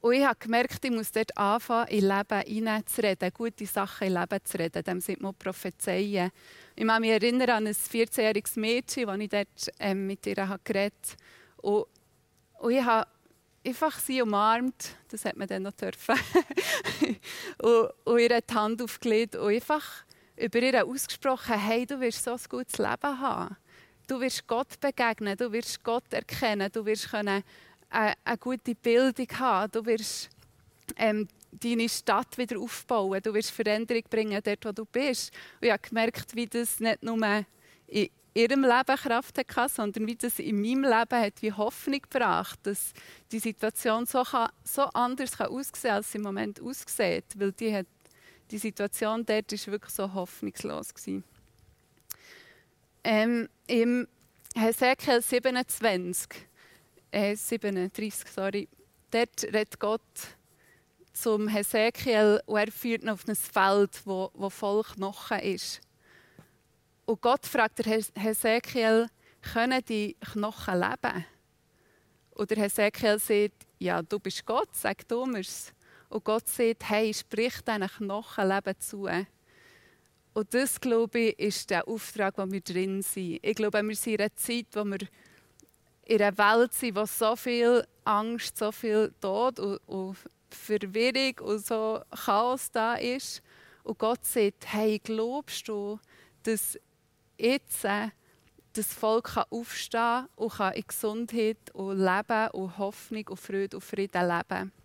Und 0.00 0.12
ich 0.12 0.24
habe 0.24 0.36
gemerkt, 0.38 0.84
ich 0.84 0.90
muss 0.90 1.12
dort 1.12 1.36
anfangen, 1.38 1.88
in 1.88 2.08
Leben 2.08 2.40
hineinzureden, 2.40 3.30
gute 3.32 3.64
Sachen 3.64 4.08
in 4.08 4.14
Leben 4.14 4.44
zu 4.44 4.58
reden. 4.58 4.82
Dem 4.82 5.00
sind 5.00 5.22
wir 5.22 5.32
prophezeien. 5.32 6.30
Ich 6.74 6.86
kann 6.86 7.00
mich 7.00 7.10
erinnern 7.10 7.50
an 7.50 7.66
ein 7.68 7.74
14-jähriges 7.74 8.58
Mädchen, 8.58 9.06
das 9.06 9.18
ich 9.18 9.28
dort 9.28 9.70
ähm, 9.78 10.06
mit 10.08 10.26
ihr 10.26 10.58
geredet 10.64 11.16
habe. 11.62 11.68
Und, 11.68 11.86
und 12.58 12.72
ich 12.72 12.84
habe 12.84 13.08
einfach 13.64 13.98
sie 14.00 14.20
umarmt, 14.20 14.96
das 15.08 15.24
hat 15.24 15.36
man 15.36 15.46
dann 15.46 15.62
noch 15.62 15.72
dürfen, 15.72 16.16
und, 17.62 17.90
und 18.04 18.18
ihr 18.18 18.40
die 18.40 18.54
Hand 18.54 18.82
aufgelegt 18.82 19.36
und 19.36 19.54
einfach 19.54 20.04
über 20.36 20.60
ihr 20.60 20.84
ausgesprochen, 20.84 21.58
hey, 21.58 21.86
du 21.86 22.00
wirst 22.00 22.24
so 22.24 22.32
ein 22.32 22.40
gutes 22.48 22.78
Leben 22.78 23.20
haben. 23.20 23.56
Du 24.06 24.20
wirst 24.20 24.46
Gott 24.46 24.78
begegnen, 24.80 25.36
du 25.36 25.50
wirst 25.50 25.82
Gott 25.82 26.12
erkennen, 26.12 26.70
du 26.70 26.84
wirst 26.84 27.10
können 27.10 27.42
eine, 27.90 28.14
eine 28.24 28.38
gute 28.38 28.74
Bildung 28.74 29.28
haben. 29.38 29.72
Du 29.72 29.86
wirst 29.86 30.28
ähm, 30.96 31.28
deine 31.52 31.88
Stadt 31.88 32.36
wieder 32.36 32.58
aufbauen. 32.58 33.20
Du 33.22 33.32
wirst 33.32 33.52
Veränderung 33.52 34.02
bringen 34.10 34.40
dort, 34.42 34.64
wo 34.64 34.72
du 34.72 34.84
bist. 34.84 35.32
Und 35.60 35.66
ich 35.66 35.72
habe 35.72 35.88
gemerkt, 35.88 36.34
wie 36.34 36.46
das 36.46 36.80
nicht 36.80 37.02
nur 37.02 37.44
in 37.86 38.08
ihrem 38.34 38.62
Leben 38.62 38.96
Kraft 38.96 39.38
hatte, 39.38 39.72
sondern 39.72 40.06
wie 40.06 40.16
das 40.16 40.38
in 40.38 40.60
meinem 40.60 40.82
Leben 40.82 41.22
hat 41.22 41.40
wie 41.40 41.52
Hoffnung 41.52 42.00
gebracht, 42.02 42.58
dass 42.64 42.92
die 43.30 43.38
Situation 43.38 44.06
so, 44.06 44.22
kann, 44.22 44.50
so 44.64 44.82
anders 44.92 45.38
kann 45.38 45.48
aussehen 45.48 45.82
kann, 45.82 45.90
als 45.92 46.12
sie 46.12 46.18
im 46.18 46.24
Moment 46.24 46.60
aussieht. 46.60 47.24
Weil 47.36 47.52
die, 47.52 47.74
hat, 47.74 47.86
die 48.50 48.58
Situation 48.58 49.24
dort 49.24 49.52
war 49.52 49.72
wirklich 49.72 49.94
so 49.94 50.12
hoffnungslos. 50.12 50.92
Ähm, 53.02 53.48
Im 53.66 54.08
Hesekiel 54.54 55.20
27 55.20 56.28
äh, 57.10 57.36
37, 57.36 58.30
sorry, 58.30 58.68
dort 59.10 59.44
redet 59.44 59.78
Gott 59.78 60.00
zum 61.12 61.48
Hesekiel 61.48 62.40
und 62.46 62.58
er 62.58 62.72
führt 62.72 63.02
ihn 63.02 63.08
auf 63.08 63.26
ein 63.28 63.36
Feld, 63.36 64.00
wo, 64.04 64.30
wo 64.34 64.50
voll 64.50 64.82
Knochen 64.82 65.38
ist. 65.40 65.80
Und 67.06 67.20
Gott 67.20 67.46
fragt 67.46 67.78
der 67.78 68.02
Hesekiel, 68.16 69.08
können 69.40 69.84
die 69.84 70.16
Knochen 70.32 70.80
leben? 70.80 71.24
Und 72.30 72.50
der 72.50 72.58
Hesekiel 72.58 73.18
sagt, 73.18 73.66
ja, 73.78 74.02
du 74.02 74.18
bist 74.18 74.44
Gott, 74.44 74.70
sag 74.72 75.06
du 75.06 75.24
mir's. 75.24 75.72
Und 76.14 76.22
Gott 76.22 76.48
sagt, 76.48 76.88
hey, 76.88 77.12
sprich 77.12 77.60
diesen 77.62 77.88
Knochen 77.88 78.48
Leben 78.48 78.78
zu. 78.78 79.08
Und 80.32 80.54
das, 80.54 80.80
glaube 80.80 81.18
ich, 81.18 81.38
ist 81.40 81.70
der 81.70 81.88
Auftrag, 81.88 82.38
wo 82.38 82.48
wir 82.48 82.60
drin 82.60 83.02
sind. 83.02 83.40
Ich 83.42 83.56
glaube, 83.56 83.82
wir 83.82 83.96
sind 83.96 84.12
in 84.12 84.20
einer 84.20 84.36
Zeit, 84.36 84.66
wo 84.74 84.84
wir 84.84 84.98
in 86.04 86.22
einer 86.22 86.38
Welt 86.38 86.72
sind, 86.72 86.94
wo 86.94 87.04
so 87.04 87.34
viel 87.34 87.84
Angst, 88.04 88.56
so 88.56 88.70
viel 88.70 89.12
Tod 89.20 89.58
und, 89.58 89.78
und 89.88 90.16
Verwirrung 90.50 91.40
und 91.40 91.66
so 91.66 92.00
Chaos 92.24 92.70
da 92.70 92.94
ist. 92.94 93.42
Und 93.82 93.98
Gott 93.98 94.24
sagt, 94.24 94.72
hey, 94.72 95.00
glaubst 95.02 95.66
du, 95.66 95.98
dass 96.44 96.78
jetzt 97.36 97.84
äh, 97.84 98.10
das 98.72 98.94
Volk 98.94 99.34
kann 99.34 99.46
aufstehen 99.50 100.28
und 100.36 100.52
kann 100.52 100.74
in 100.74 100.84
Gesundheit 100.86 101.72
und 101.72 101.98
Leben 101.98 102.50
und 102.52 102.78
Hoffnung 102.78 103.26
und 103.30 103.40
Freude 103.40 103.78
und 103.78 103.82
Frieden 103.82 104.28
leben? 104.28 104.83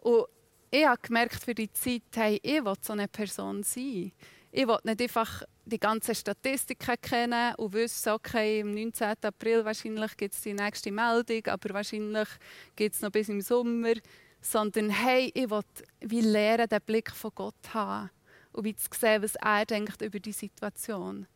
Und 0.00 0.26
ich 0.70 0.86
habe 0.86 1.00
gemerkt 1.00 1.42
für 1.42 1.54
die 1.54 1.72
Zeit, 1.72 2.02
hey, 2.14 2.38
ich 2.42 2.64
will 2.64 2.74
so 2.80 2.92
eine 2.92 3.08
Person 3.08 3.62
sein. 3.62 4.12
ich 4.50 4.66
will 4.66 4.78
nicht 4.84 5.02
einfach 5.02 5.42
die 5.64 5.78
ganzen 5.78 6.14
Statistiken 6.14 6.96
kennen 7.00 7.54
und 7.56 7.72
wissen, 7.74 8.10
okay, 8.10 8.62
am 8.62 8.72
19. 8.72 9.16
April 9.22 9.64
wahrscheinlich 9.64 10.16
gibt 10.16 10.34
es 10.34 10.40
die 10.40 10.54
nächste 10.54 10.90
Meldung, 10.90 11.46
aber 11.46 11.74
wahrscheinlich 11.74 12.28
gibt 12.74 12.94
es 12.94 13.02
noch 13.02 13.10
bis 13.10 13.28
im 13.28 13.40
Sommer. 13.40 13.94
Sondern 14.40 14.90
hey, 14.90 15.30
ich 15.34 15.50
will 15.50 15.62
wie 16.00 16.20
lernen, 16.20 16.68
den 16.68 16.80
Blick 16.82 17.10
von 17.10 17.32
Gott 17.34 17.74
haben 17.74 18.10
und 18.52 18.64
wie 18.64 18.74
zu 18.74 18.88
sehen, 18.94 19.22
was 19.22 19.34
er 19.34 19.66
denkt 19.66 20.00
über 20.00 20.20
die 20.20 20.32
Situation. 20.32 21.26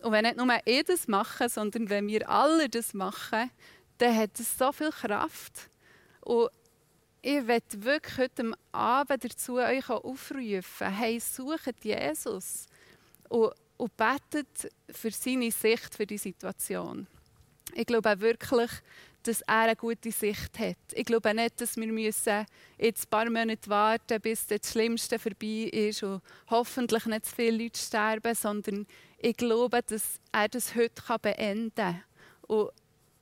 Und 0.00 0.12
wenn 0.12 0.24
nicht 0.24 0.36
nur 0.36 0.48
ich 0.64 0.84
das 0.84 1.08
mache, 1.08 1.48
sondern 1.48 1.90
wenn 1.90 2.08
wir 2.08 2.28
alle 2.28 2.68
das 2.68 2.94
machen, 2.94 3.50
dann 3.98 4.16
hat 4.16 4.38
es 4.38 4.56
so 4.56 4.72
viel 4.72 4.90
Kraft. 4.90 5.70
Und 6.20 6.50
ich 7.22 7.42
möchte 7.44 7.84
wirklich 7.84 8.18
heute 8.18 8.52
Abend 8.72 9.24
dazu 9.24 9.54
euch 9.54 9.88
aufrufen, 9.88 10.90
hey, 10.90 11.20
sucht 11.20 11.84
Jesus 11.84 12.66
und, 13.28 13.52
und 13.76 13.96
betet 13.96 14.72
für 14.90 15.10
seine 15.12 15.52
Sicht 15.52 15.94
für 15.94 16.06
die 16.06 16.18
Situation. 16.18 17.06
Ich 17.74 17.86
glaube 17.86 18.10
auch 18.10 18.20
wirklich, 18.20 18.70
dass 19.22 19.40
er 19.42 19.60
eine 19.60 19.76
gute 19.76 20.10
Sicht 20.10 20.58
hat. 20.58 20.76
Ich 20.94 21.04
glaube 21.04 21.32
nicht, 21.32 21.60
dass 21.60 21.76
wir 21.76 21.86
müssen 21.86 22.44
jetzt 22.76 23.06
ein 23.06 23.10
paar 23.10 23.30
Monate 23.30 23.70
warten 23.70 24.20
bis 24.20 24.48
das 24.48 24.72
Schlimmste 24.72 25.20
vorbei 25.20 25.70
ist 25.72 26.02
und 26.02 26.22
hoffentlich 26.50 27.06
nicht 27.06 27.26
zu 27.26 27.36
viele 27.36 27.62
Leute 27.62 27.78
sterben, 27.78 28.34
sondern 28.34 28.84
ich 29.18 29.36
glaube, 29.36 29.80
dass 29.86 30.18
er 30.32 30.48
das 30.48 30.74
heute 30.74 31.18
beenden 31.20 31.72
kann. 31.76 32.02
Und, 32.48 32.70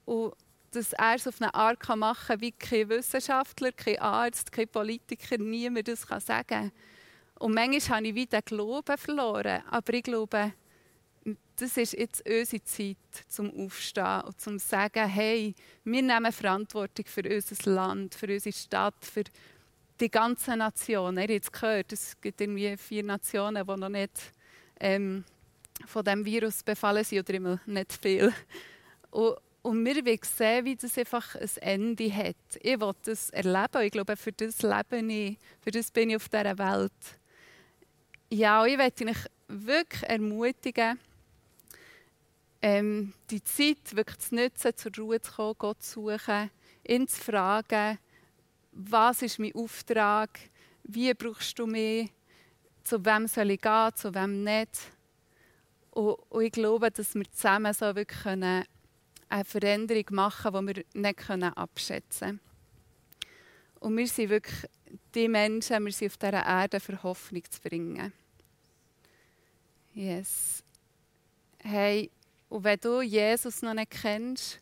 und 0.07 0.35
dass 0.72 0.92
er 0.92 1.16
es 1.16 1.26
auf 1.26 1.40
eine 1.40 1.54
Art 1.54 1.86
machen 1.96 2.26
kann, 2.26 2.40
wie 2.40 2.52
kein 2.52 2.88
Wissenschaftler, 2.88 3.72
kein 3.72 3.98
Arzt, 3.98 4.52
kein 4.52 4.68
Politiker, 4.68 5.38
niemand 5.38 5.88
das 5.88 6.06
kann 6.06 6.20
sagen 6.20 6.46
kann. 6.48 6.72
Und 7.38 7.54
manchmal 7.54 7.98
habe 7.98 8.08
ich 8.08 8.14
wieder 8.14 8.40
den 8.40 8.44
Glauben 8.44 8.98
verloren. 8.98 9.62
Aber 9.70 9.94
ich 9.94 10.02
glaube, 10.02 10.52
das 11.56 11.76
ist 11.76 11.94
jetzt 11.94 12.26
unsere 12.28 12.62
Zeit 12.64 12.96
zum 13.28 13.50
Aufstehen 13.64 14.22
und 14.22 14.40
zum 14.40 14.58
sagen, 14.58 15.08
hey, 15.08 15.54
wir 15.84 16.02
nehmen 16.02 16.32
Verantwortung 16.32 17.06
für 17.06 17.22
unser 17.22 17.70
Land, 17.70 18.14
für 18.14 18.32
unsere 18.32 18.54
Stadt, 18.54 19.04
für 19.04 19.24
die 20.00 20.10
ganze 20.10 20.56
Nation. 20.56 21.16
Ihr 21.16 21.22
habt 21.22 21.30
jetzt 21.30 21.52
gehört, 21.52 21.92
es 21.92 22.18
gibt 22.20 22.40
irgendwie 22.40 22.76
vier 22.76 23.04
Nationen, 23.04 23.66
die 23.66 23.76
noch 23.76 23.88
nicht 23.88 24.32
ähm, 24.78 25.24
von 25.86 26.04
diesem 26.04 26.24
Virus 26.24 26.62
befallen 26.62 27.04
sind, 27.04 27.20
oder 27.20 27.34
immer 27.34 27.60
nicht 27.66 27.92
viel. 27.92 28.32
Und, 29.10 29.36
und 29.62 29.84
wir 29.84 30.04
wollen 30.04 30.18
sehen, 30.22 30.64
wie 30.64 30.76
das 30.76 30.96
einfach 30.96 31.34
ein 31.34 31.50
Ende 31.60 32.14
hat. 32.14 32.36
Ich 32.62 32.80
will 32.80 32.92
das 33.02 33.30
erleben. 33.30 33.82
Ich 33.82 33.92
glaube, 33.92 34.16
für 34.16 34.32
das 34.32 34.62
lebe 34.62 35.12
ich. 35.12 35.38
Für 35.60 35.70
das 35.70 35.90
bin 35.90 36.10
ich 36.10 36.16
auf 36.16 36.28
dieser 36.28 36.58
Welt. 36.58 36.92
Ja, 38.30 38.64
ich 38.64 38.76
möchte 38.76 39.06
euch 39.06 39.26
wirklich 39.48 40.02
ermutigen, 40.08 40.98
ähm, 42.62 43.12
die 43.30 43.42
Zeit 43.42 43.94
wirklich 43.94 44.18
zu 44.18 44.34
nutzen, 44.34 44.76
zur 44.76 44.92
Ruhe 44.96 45.20
zu 45.20 45.32
kommen, 45.32 45.54
Gott 45.58 45.82
zu 45.82 46.10
suchen, 46.10 46.50
ihn 46.86 47.08
zu 47.08 47.20
fragen, 47.20 47.98
was 48.72 49.22
ist 49.22 49.38
mein 49.38 49.54
Auftrag, 49.54 50.38
wie 50.84 51.12
brauchst 51.14 51.58
du 51.58 51.66
mich, 51.66 52.10
zu 52.84 53.04
wem 53.04 53.26
soll 53.26 53.50
ich 53.50 53.60
gehen, 53.60 53.94
zu 53.94 54.14
wem 54.14 54.44
nicht. 54.44 54.78
Und, 55.90 56.14
und 56.28 56.42
ich 56.42 56.52
glaube, 56.52 56.90
dass 56.90 57.14
wir 57.14 57.30
zusammen 57.32 57.72
so 57.72 57.94
wirklich 57.94 58.26
eine 59.30 59.44
Veränderung 59.44 60.04
machen 60.10 60.66
die 60.66 60.75
wir 60.75 60.84
nicht 60.92 61.30
abschätzen 61.30 62.28
können. 62.28 62.40
Und 63.80 63.96
wir 63.96 64.06
sind 64.06 64.30
wirklich 64.30 64.66
die 65.14 65.28
Menschen, 65.28 65.84
wir 65.84 65.92
sind 65.92 66.10
auf 66.10 66.16
dieser 66.18 66.44
Erde 66.44 66.80
für 66.80 67.02
Hoffnung 67.02 67.42
zu 67.49 67.60
bringen. 67.60 68.12
Yes. 69.94 70.62
Hey, 71.58 72.10
und 72.49 72.64
wenn 72.64 72.80
du 72.80 73.00
Jesus 73.00 73.62
noch 73.62 73.75
nicht 73.75 73.90
kennst 73.90 74.60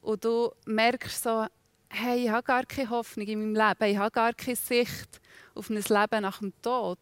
und 0.00 0.24
du 0.24 0.52
merkst 0.66 1.22
so, 1.22 1.46
hey, 1.88 2.24
ich 2.24 2.30
habe 2.30 2.42
gar 2.42 2.64
keine 2.64 2.90
Hoffnung 2.90 3.26
in 3.26 3.52
meinem 3.52 3.54
Leben, 3.54 3.92
ich 3.92 3.98
habe 3.98 4.10
gar 4.10 4.34
keine 4.34 4.56
Sicht 4.56 5.20
auf 5.54 5.70
ein 5.70 5.76
Leben 5.76 6.22
nach 6.22 6.38
dem 6.38 6.52
Tod. 6.60 6.98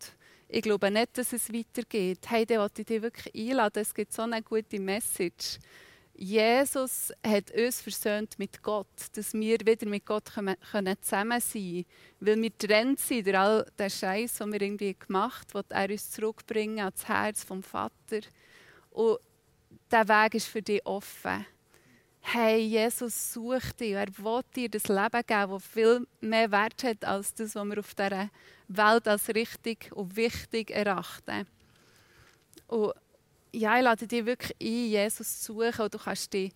Ich 0.48 0.62
glaube 0.62 0.90
nicht, 0.90 1.16
dass 1.16 1.32
es 1.32 1.52
weitergeht. 1.52 2.20
Hey, 2.28 2.44
dann 2.44 2.58
wollte 2.58 2.82
ich 2.82 2.86
dich 2.86 3.02
wirklich 3.02 3.34
einladen. 3.34 3.80
Es 3.80 3.94
gibt 3.94 4.12
so 4.12 4.22
eine 4.22 4.42
gute 4.42 4.78
Message. 4.78 5.58
Jesus 6.14 7.12
hat 7.26 7.50
uns 7.52 7.80
versöhnt 7.80 8.38
mit 8.38 8.62
Gott, 8.62 8.86
dass 9.14 9.32
wir 9.32 9.58
wieder 9.60 9.88
mit 9.88 10.04
Gott 10.04 10.28
zusammen 10.28 10.56
sein 10.60 10.66
können. 10.70 11.86
Weil 12.20 12.42
wir 12.42 12.50
getrennt 12.50 13.00
sind 13.00 13.26
durch 13.26 13.38
all 13.38 13.66
den 13.78 13.90
Scheiß, 13.90 14.34
den 14.34 14.52
wir 14.52 14.60
irgendwie 14.60 14.94
gemacht 14.94 15.54
haben, 15.54 15.66
er 15.70 15.90
uns 15.90 16.10
zurückbringen 16.10 16.80
ans 16.80 17.08
Herz 17.08 17.42
vom 17.42 17.62
Vater. 17.62 18.20
Und 18.90 19.18
der 19.90 20.08
Weg 20.08 20.34
ist 20.34 20.48
für 20.48 20.62
dich 20.62 20.84
offen. 20.84 21.46
Hey, 22.20 22.60
Jesus 22.60 23.32
sucht 23.32 23.80
dich. 23.80 23.92
Er 23.92 24.06
will 24.18 24.42
dir 24.54 24.68
das 24.68 24.88
Leben 24.88 25.22
geben, 25.26 25.52
das 25.52 25.66
viel 25.66 26.06
mehr 26.20 26.50
Wert 26.50 26.84
hat 26.84 27.04
als 27.04 27.34
das, 27.34 27.54
was 27.54 27.66
wir 27.66 27.78
auf 27.78 27.94
dieser 27.94 28.30
Welt 28.68 29.08
als 29.08 29.28
richtig 29.28 29.90
und 29.92 30.14
wichtig 30.14 30.70
erachten. 30.70 31.46
Und 32.68 32.92
ja, 33.52 33.76
ich 33.76 33.84
lade 33.84 34.06
dich 34.06 34.24
wirklich 34.24 34.56
ein, 34.60 34.90
Jesus 34.90 35.40
zu 35.40 35.54
suchen. 35.54 35.82
Und 35.82 35.94
du 35.94 35.98
kannst 35.98 36.32
dich 36.32 36.52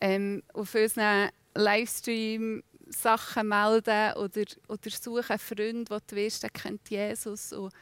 ähm, 0.00 0.42
auf 0.52 0.74
unseren 0.74 1.30
Livestream 1.54 2.62
Sachen 2.88 3.48
melden 3.48 4.14
oder, 4.16 4.42
oder 4.68 4.90
suchen 4.90 5.30
einen 5.30 5.38
Freund, 5.38 5.90
den 5.90 6.00
du 6.06 6.16
weißt, 6.16 6.42
der 6.42 6.50
kennt 6.50 6.88
Jesus. 6.90 7.52
Und 7.52 7.72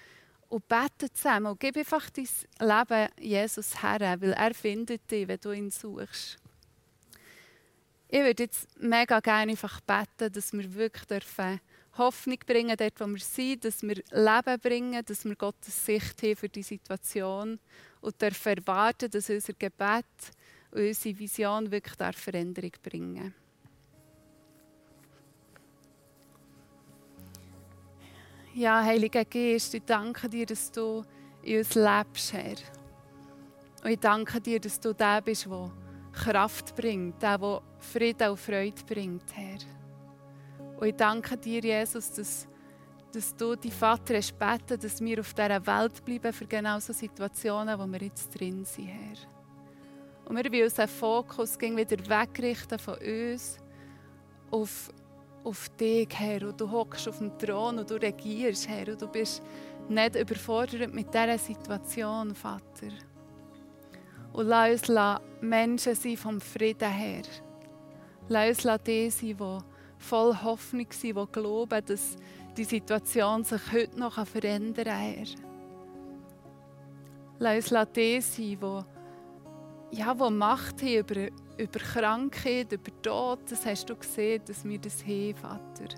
und 0.49 0.67
bete 0.67 1.13
zusammen 1.13 1.47
und 1.47 1.61
gib 1.61 1.77
einfach 1.77 2.09
dein 2.11 2.29
Leben 2.61 3.09
Jesus 3.21 3.83
her, 3.83 4.17
weil 4.19 4.33
er 4.33 4.55
findet 4.55 5.11
dich, 5.11 5.29
wenn 5.29 5.41
du 5.41 5.53
ihn 5.53 5.71
suchst. 5.71 6.39
Ich 8.09 8.21
würde 8.21 8.45
jetzt 8.45 8.67
mega 8.81 9.21
gerne 9.21 9.53
einfach 9.53 9.81
beten, 9.83 10.33
dass 10.33 10.53
wir 10.55 10.75
wirklich 10.75 11.05
dürfen 11.05 11.61
Hoffnung 11.99 12.39
bringen 12.47 12.77
dort, 12.77 13.01
wo 13.01 13.07
wir 13.07 13.21
sind, 13.21 13.65
dass 13.65 13.83
wir 13.83 13.97
Leben 14.11 14.61
bringen, 14.61 15.05
dass 15.05 15.25
wir 15.25 15.37
Gottes 15.37 15.85
Sicht 15.85 16.23
haben 16.23 16.37
für 16.37 16.49
die 16.49 16.63
Situation 16.63 17.59
und 18.01 18.21
dürfen 18.21 18.59
erwarten, 18.59 19.11
dass 19.11 19.31
unser 19.31 19.53
Gebet 19.53 20.05
und 20.71 20.87
unsere 20.87 21.19
Vision 21.19 21.71
wirklich 21.71 22.17
Veränderung 22.17 22.73
bringen 22.83 23.35
Ja, 28.55 28.83
Heiliger 28.83 29.25
Geist, 29.25 29.73
ich 29.75 29.85
danke 29.85 30.29
dir, 30.29 30.45
dass 30.45 30.73
du 30.73 31.05
in 31.43 31.59
uns 31.59 31.77
lebst, 31.77 32.33
Herr. 32.33 32.57
Und 33.85 33.91
ich 33.91 34.01
danke 34.01 34.41
dir, 34.41 34.59
dass 34.59 34.81
du 34.81 34.93
der 34.93 35.23
bist, 35.23 35.47
der 35.47 35.71
Kraft 36.13 36.75
bringt, 36.75 37.23
der, 37.23 37.39
der 37.39 37.63
Frieden 37.79 38.31
und 38.31 38.37
Freude 38.41 38.83
bringt, 38.85 39.33
Herr. 39.33 39.59
Und 40.81 40.89
ich 40.89 40.97
danke 40.97 41.37
dir, 41.37 41.61
Jesus, 41.61 42.11
dass, 42.11 42.48
dass 43.13 43.35
du 43.35 43.57
die 43.57 43.71
Vater 43.71 44.17
hast 44.17 44.39
beten, 44.39 44.81
dass 44.81 45.01
wir 45.01 45.21
auf 45.21 45.33
dieser 45.35 45.67
Welt 45.67 46.05
bleiben 46.05 46.33
für 46.33 46.47
genau 46.47 46.79
so 46.79 46.93
Situationen, 46.93 47.79
wo 47.79 47.87
wir 47.87 48.01
jetzt 48.01 48.39
drin 48.39 48.65
sind, 48.65 48.89
Herr. 48.89 49.17
Und 50.27 50.37
wir 50.37 50.53
wollen 50.53 50.65
unseren 50.65 50.89
Fokus 50.89 51.59
wieder 51.59 51.99
wegrichten 52.09 52.79
von 52.79 52.99
uns 52.99 53.59
auf 54.51 54.91
auf 55.45 55.69
dich, 55.81 56.09
Herr, 56.13 56.49
und 56.49 56.61
du 56.61 56.71
hockst 56.71 57.09
auf 57.09 57.19
dem 57.19 57.37
Thron 57.39 57.79
und 57.79 57.91
du 57.91 57.95
regierst, 57.95 58.69
Herr, 58.69 58.89
und 58.89 59.01
du 59.01 59.09
bist 59.09 59.43
nicht 59.89 60.15
überfordert 60.15 60.93
mit 60.93 61.13
dieser 61.13 61.39
Situation, 61.39 62.35
Vater. 62.35 62.89
Und 64.33 64.47
lass 64.47 64.89
uns 64.89 65.21
Menschen 65.41 65.95
sein 65.95 66.17
vom 66.17 66.41
Frieden 66.41 66.91
her. 66.91 67.23
Lass 68.29 68.65
uns 68.65 68.83
die 68.85 69.11
sein, 69.11 69.37
die 69.39 69.59
voll 69.99 70.37
Hoffnung 70.43 70.87
sind, 70.91 71.17
die 71.17 71.33
glauben, 71.33 71.85
dass 71.87 72.17
die 72.59 72.65
Situation 72.65 73.45
sich 73.45 73.73
heute 73.73 73.99
noch 73.99 74.27
verändern 74.27 74.85
kann. 74.85 75.27
Lass 77.39 77.73
uns 77.73 77.93
die 77.95 78.21
sein, 78.21 78.59
die, 78.61 79.97
ja, 79.97 80.13
die 80.13 80.31
Macht 80.31 80.83
haben 80.83 80.99
über 80.99 81.29
über 81.59 81.81
Krankheit, 81.81 82.73
über 82.73 83.03
Tod, 83.03 83.41
das 83.51 83.67
hast 83.67 83.91
du 83.91 83.97
gesehen, 83.97 84.43
dass 84.47 84.65
wir 84.65 84.79
das 84.79 85.05
haben, 85.05 85.35
Vater. 85.35 85.95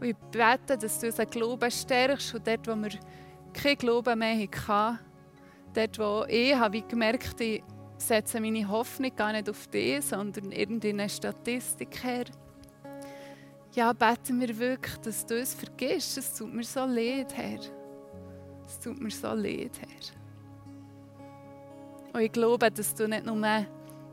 Und 0.00 0.06
ich 0.06 0.16
bete, 0.30 0.78
dass 0.78 1.00
du 1.00 1.06
unseren 1.06 1.28
Glauben 1.28 1.70
stärkst 1.70 2.34
und 2.34 2.46
dort, 2.46 2.66
wo 2.66 2.76
wir 2.76 2.90
keinen 3.52 3.76
Glauben 3.76 4.18
mehr 4.18 4.48
hatten, 4.68 4.98
dort, 5.74 5.98
wo 5.98 6.24
ich 6.28 6.54
habe 6.54 6.82
gemerkt 6.82 7.40
ich 7.40 7.62
setze 7.98 8.40
meine 8.40 8.66
Hoffnung 8.66 9.14
gar 9.14 9.32
nicht 9.32 9.50
auf 9.50 9.66
dich, 9.66 10.02
sondern 10.02 10.52
irgendeine 10.52 11.08
Statistik 11.08 12.02
her. 12.02 12.24
Ja, 13.72 13.92
beten 13.92 14.40
wir 14.40 14.58
wirklich, 14.58 14.96
dass 14.98 15.24
du 15.24 15.38
es 15.38 15.54
vergisst. 15.54 16.18
Es 16.18 16.34
tut 16.36 16.52
mir 16.52 16.64
so 16.64 16.84
leid, 16.84 17.36
Herr. 17.36 17.60
Es 18.66 18.80
tut 18.80 19.00
mir 19.00 19.10
so 19.10 19.32
leid, 19.32 19.78
Herr. 19.80 20.20
Und 22.12 22.20
ich 22.20 22.32
glaube, 22.32 22.68
dass 22.68 22.92
du 22.94 23.06
nicht 23.06 23.24
nur 23.24 23.66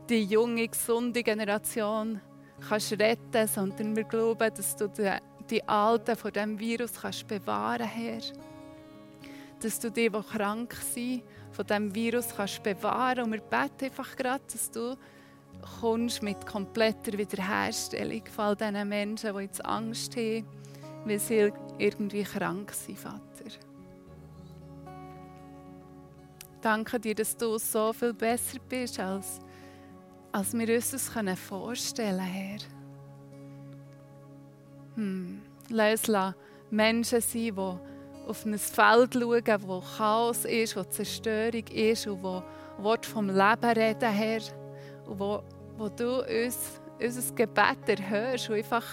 die 0.08 0.22
junge, 0.22 0.68
gesunde 0.68 1.24
Generation 1.24 2.20
kannst 2.68 2.92
retten, 2.92 3.48
sondern 3.48 3.96
wir 3.96 4.04
glauben, 4.04 4.54
dass 4.54 4.76
du 4.76 4.88
die, 4.88 5.10
die 5.50 5.68
Alten 5.68 6.14
von 6.14 6.32
diesem 6.32 6.58
Virus 6.58 6.92
kannst 6.94 7.26
bewahren 7.26 7.86
Herr. 7.86 8.20
dass 9.60 9.80
du 9.80 9.90
die, 9.90 10.08
die 10.08 10.22
krank 10.22 10.72
sind, 10.94 11.24
von 11.50 11.66
diesem 11.66 11.92
Virus 11.92 12.28
kannst 12.36 12.62
bewahren 12.62 13.24
Und 13.24 13.32
wir 13.32 13.40
beten 13.40 13.86
einfach 13.86 14.14
gerade, 14.14 14.44
dass 14.52 14.70
du 14.70 14.94
kommst 15.80 16.22
mit 16.22 16.46
kompletter 16.46 17.16
Wiederherstellung 17.16 18.22
von 18.26 18.44
all 18.44 18.56
diesen 18.56 18.88
Menschen, 18.88 19.36
die 19.36 19.42
jetzt 19.42 19.64
Angst 19.64 20.16
haben, 20.16 20.46
weil 21.04 21.18
sie 21.18 21.52
irgendwie 21.78 22.22
krank 22.22 22.72
sind, 22.72 22.98
Vater. 22.98 23.22
Danke 26.60 26.98
dir, 26.98 27.14
dass 27.14 27.36
du 27.36 27.56
so 27.58 27.92
viel 27.92 28.12
besser 28.12 28.58
bist, 28.68 28.98
als, 28.98 29.38
als 30.32 30.52
wir 30.52 30.74
uns 30.74 30.90
das 30.90 31.08
vorstellen 31.38 32.18
können, 32.18 32.26
Herr. 32.26 32.58
Hm. 34.96 35.42
Lass 35.68 36.10
Menschen 36.70 37.20
sein, 37.20 37.54
die 37.54 37.78
auf 38.28 38.44
ein 38.44 38.58
Feld 38.58 39.14
schauen, 39.14 39.62
wo 39.62 39.80
Chaos 39.96 40.44
ist, 40.44 40.76
wo 40.76 40.82
Zerstörung 40.82 41.64
ist 41.68 42.06
und 42.06 42.22
wo 42.22 42.42
Wort 42.78 43.06
vom 43.06 43.28
Leben 43.28 43.64
reden, 43.64 44.10
Herr. 44.10 44.40
Und 45.08 45.18
wo, 45.18 45.42
wo 45.76 45.88
du 45.88 46.20
uns, 46.20 46.80
unser 47.00 47.34
Gebet 47.34 47.88
erhörst 47.88 48.50
und 48.50 48.56
einfach 48.56 48.84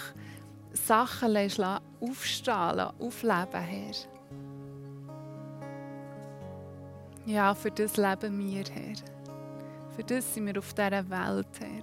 Sachen 0.72 1.30
lässt 1.30 1.60
aufstrahlen, 2.00 2.90
aufleben, 2.98 3.60
Herr. 3.60 3.94
Ja, 7.26 7.54
für 7.54 7.70
das 7.70 7.96
leben 7.96 8.38
wir, 8.38 8.64
Herr. 8.72 8.96
Für 9.96 10.04
das 10.04 10.34
sind 10.34 10.46
wir 10.46 10.58
auf 10.58 10.72
dieser 10.72 11.10
Welt, 11.10 11.46
Herr. 11.60 11.82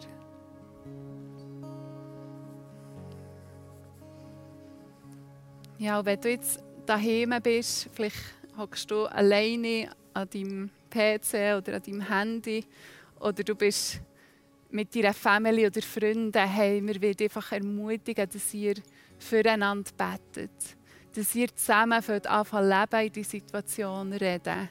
Ja, 5.77 5.99
und 5.99 6.05
wenn 6.05 6.21
du 6.21 6.29
jetzt 6.29 6.63
daheim 6.85 7.33
bist, 7.41 7.89
vielleicht 7.91 8.15
hockst 8.57 8.89
du 8.89 9.05
alleine 9.05 9.89
an 10.13 10.29
deinem 10.29 10.69
PC 10.89 11.57
oder 11.57 11.75
an 11.75 11.81
deinem 11.83 12.01
Handy 12.07 12.65
oder 13.19 13.43
du 13.43 13.55
bist 13.55 13.99
mit 14.73 14.95
deiner 14.95 15.13
Familie 15.13 15.67
oder 15.67 15.81
Freunden 15.81 16.33
heim, 16.33 16.87
wir 16.87 17.01
wollen 17.01 17.15
einfach 17.21 17.51
ermutigen, 17.51 18.27
dass 18.27 18.53
ihr 18.53 18.75
füreinander 19.19 19.91
betet. 19.95 20.75
Dass 21.15 21.35
ihr 21.35 21.55
zusammen 21.55 21.93
anfangen 21.93 22.69
leben 22.69 23.05
in 23.05 23.13
die 23.13 23.23
Situation 23.23 24.13
reden. 24.13 24.69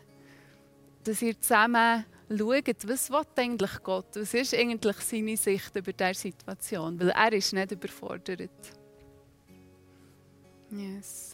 Dass 1.05 1.23
ihr 1.23 1.41
zusammen 1.41 2.05
schaut, 2.29 2.88
was 2.88 3.11
will 3.11 3.23
eigentlich 3.37 3.83
Gott? 3.83 4.17
Was 4.17 4.35
ist 4.35 4.55
eigentlich 4.55 4.97
seine 4.97 5.37
Sicht 5.37 5.77
über 5.77 5.93
diese 5.93 6.15
Situation? 6.15 6.99
Weil 6.99 7.11
er 7.11 7.33
ist 7.33 7.53
nicht 7.53 7.71
überfordert. 7.71 8.51
Yes. 10.71 11.32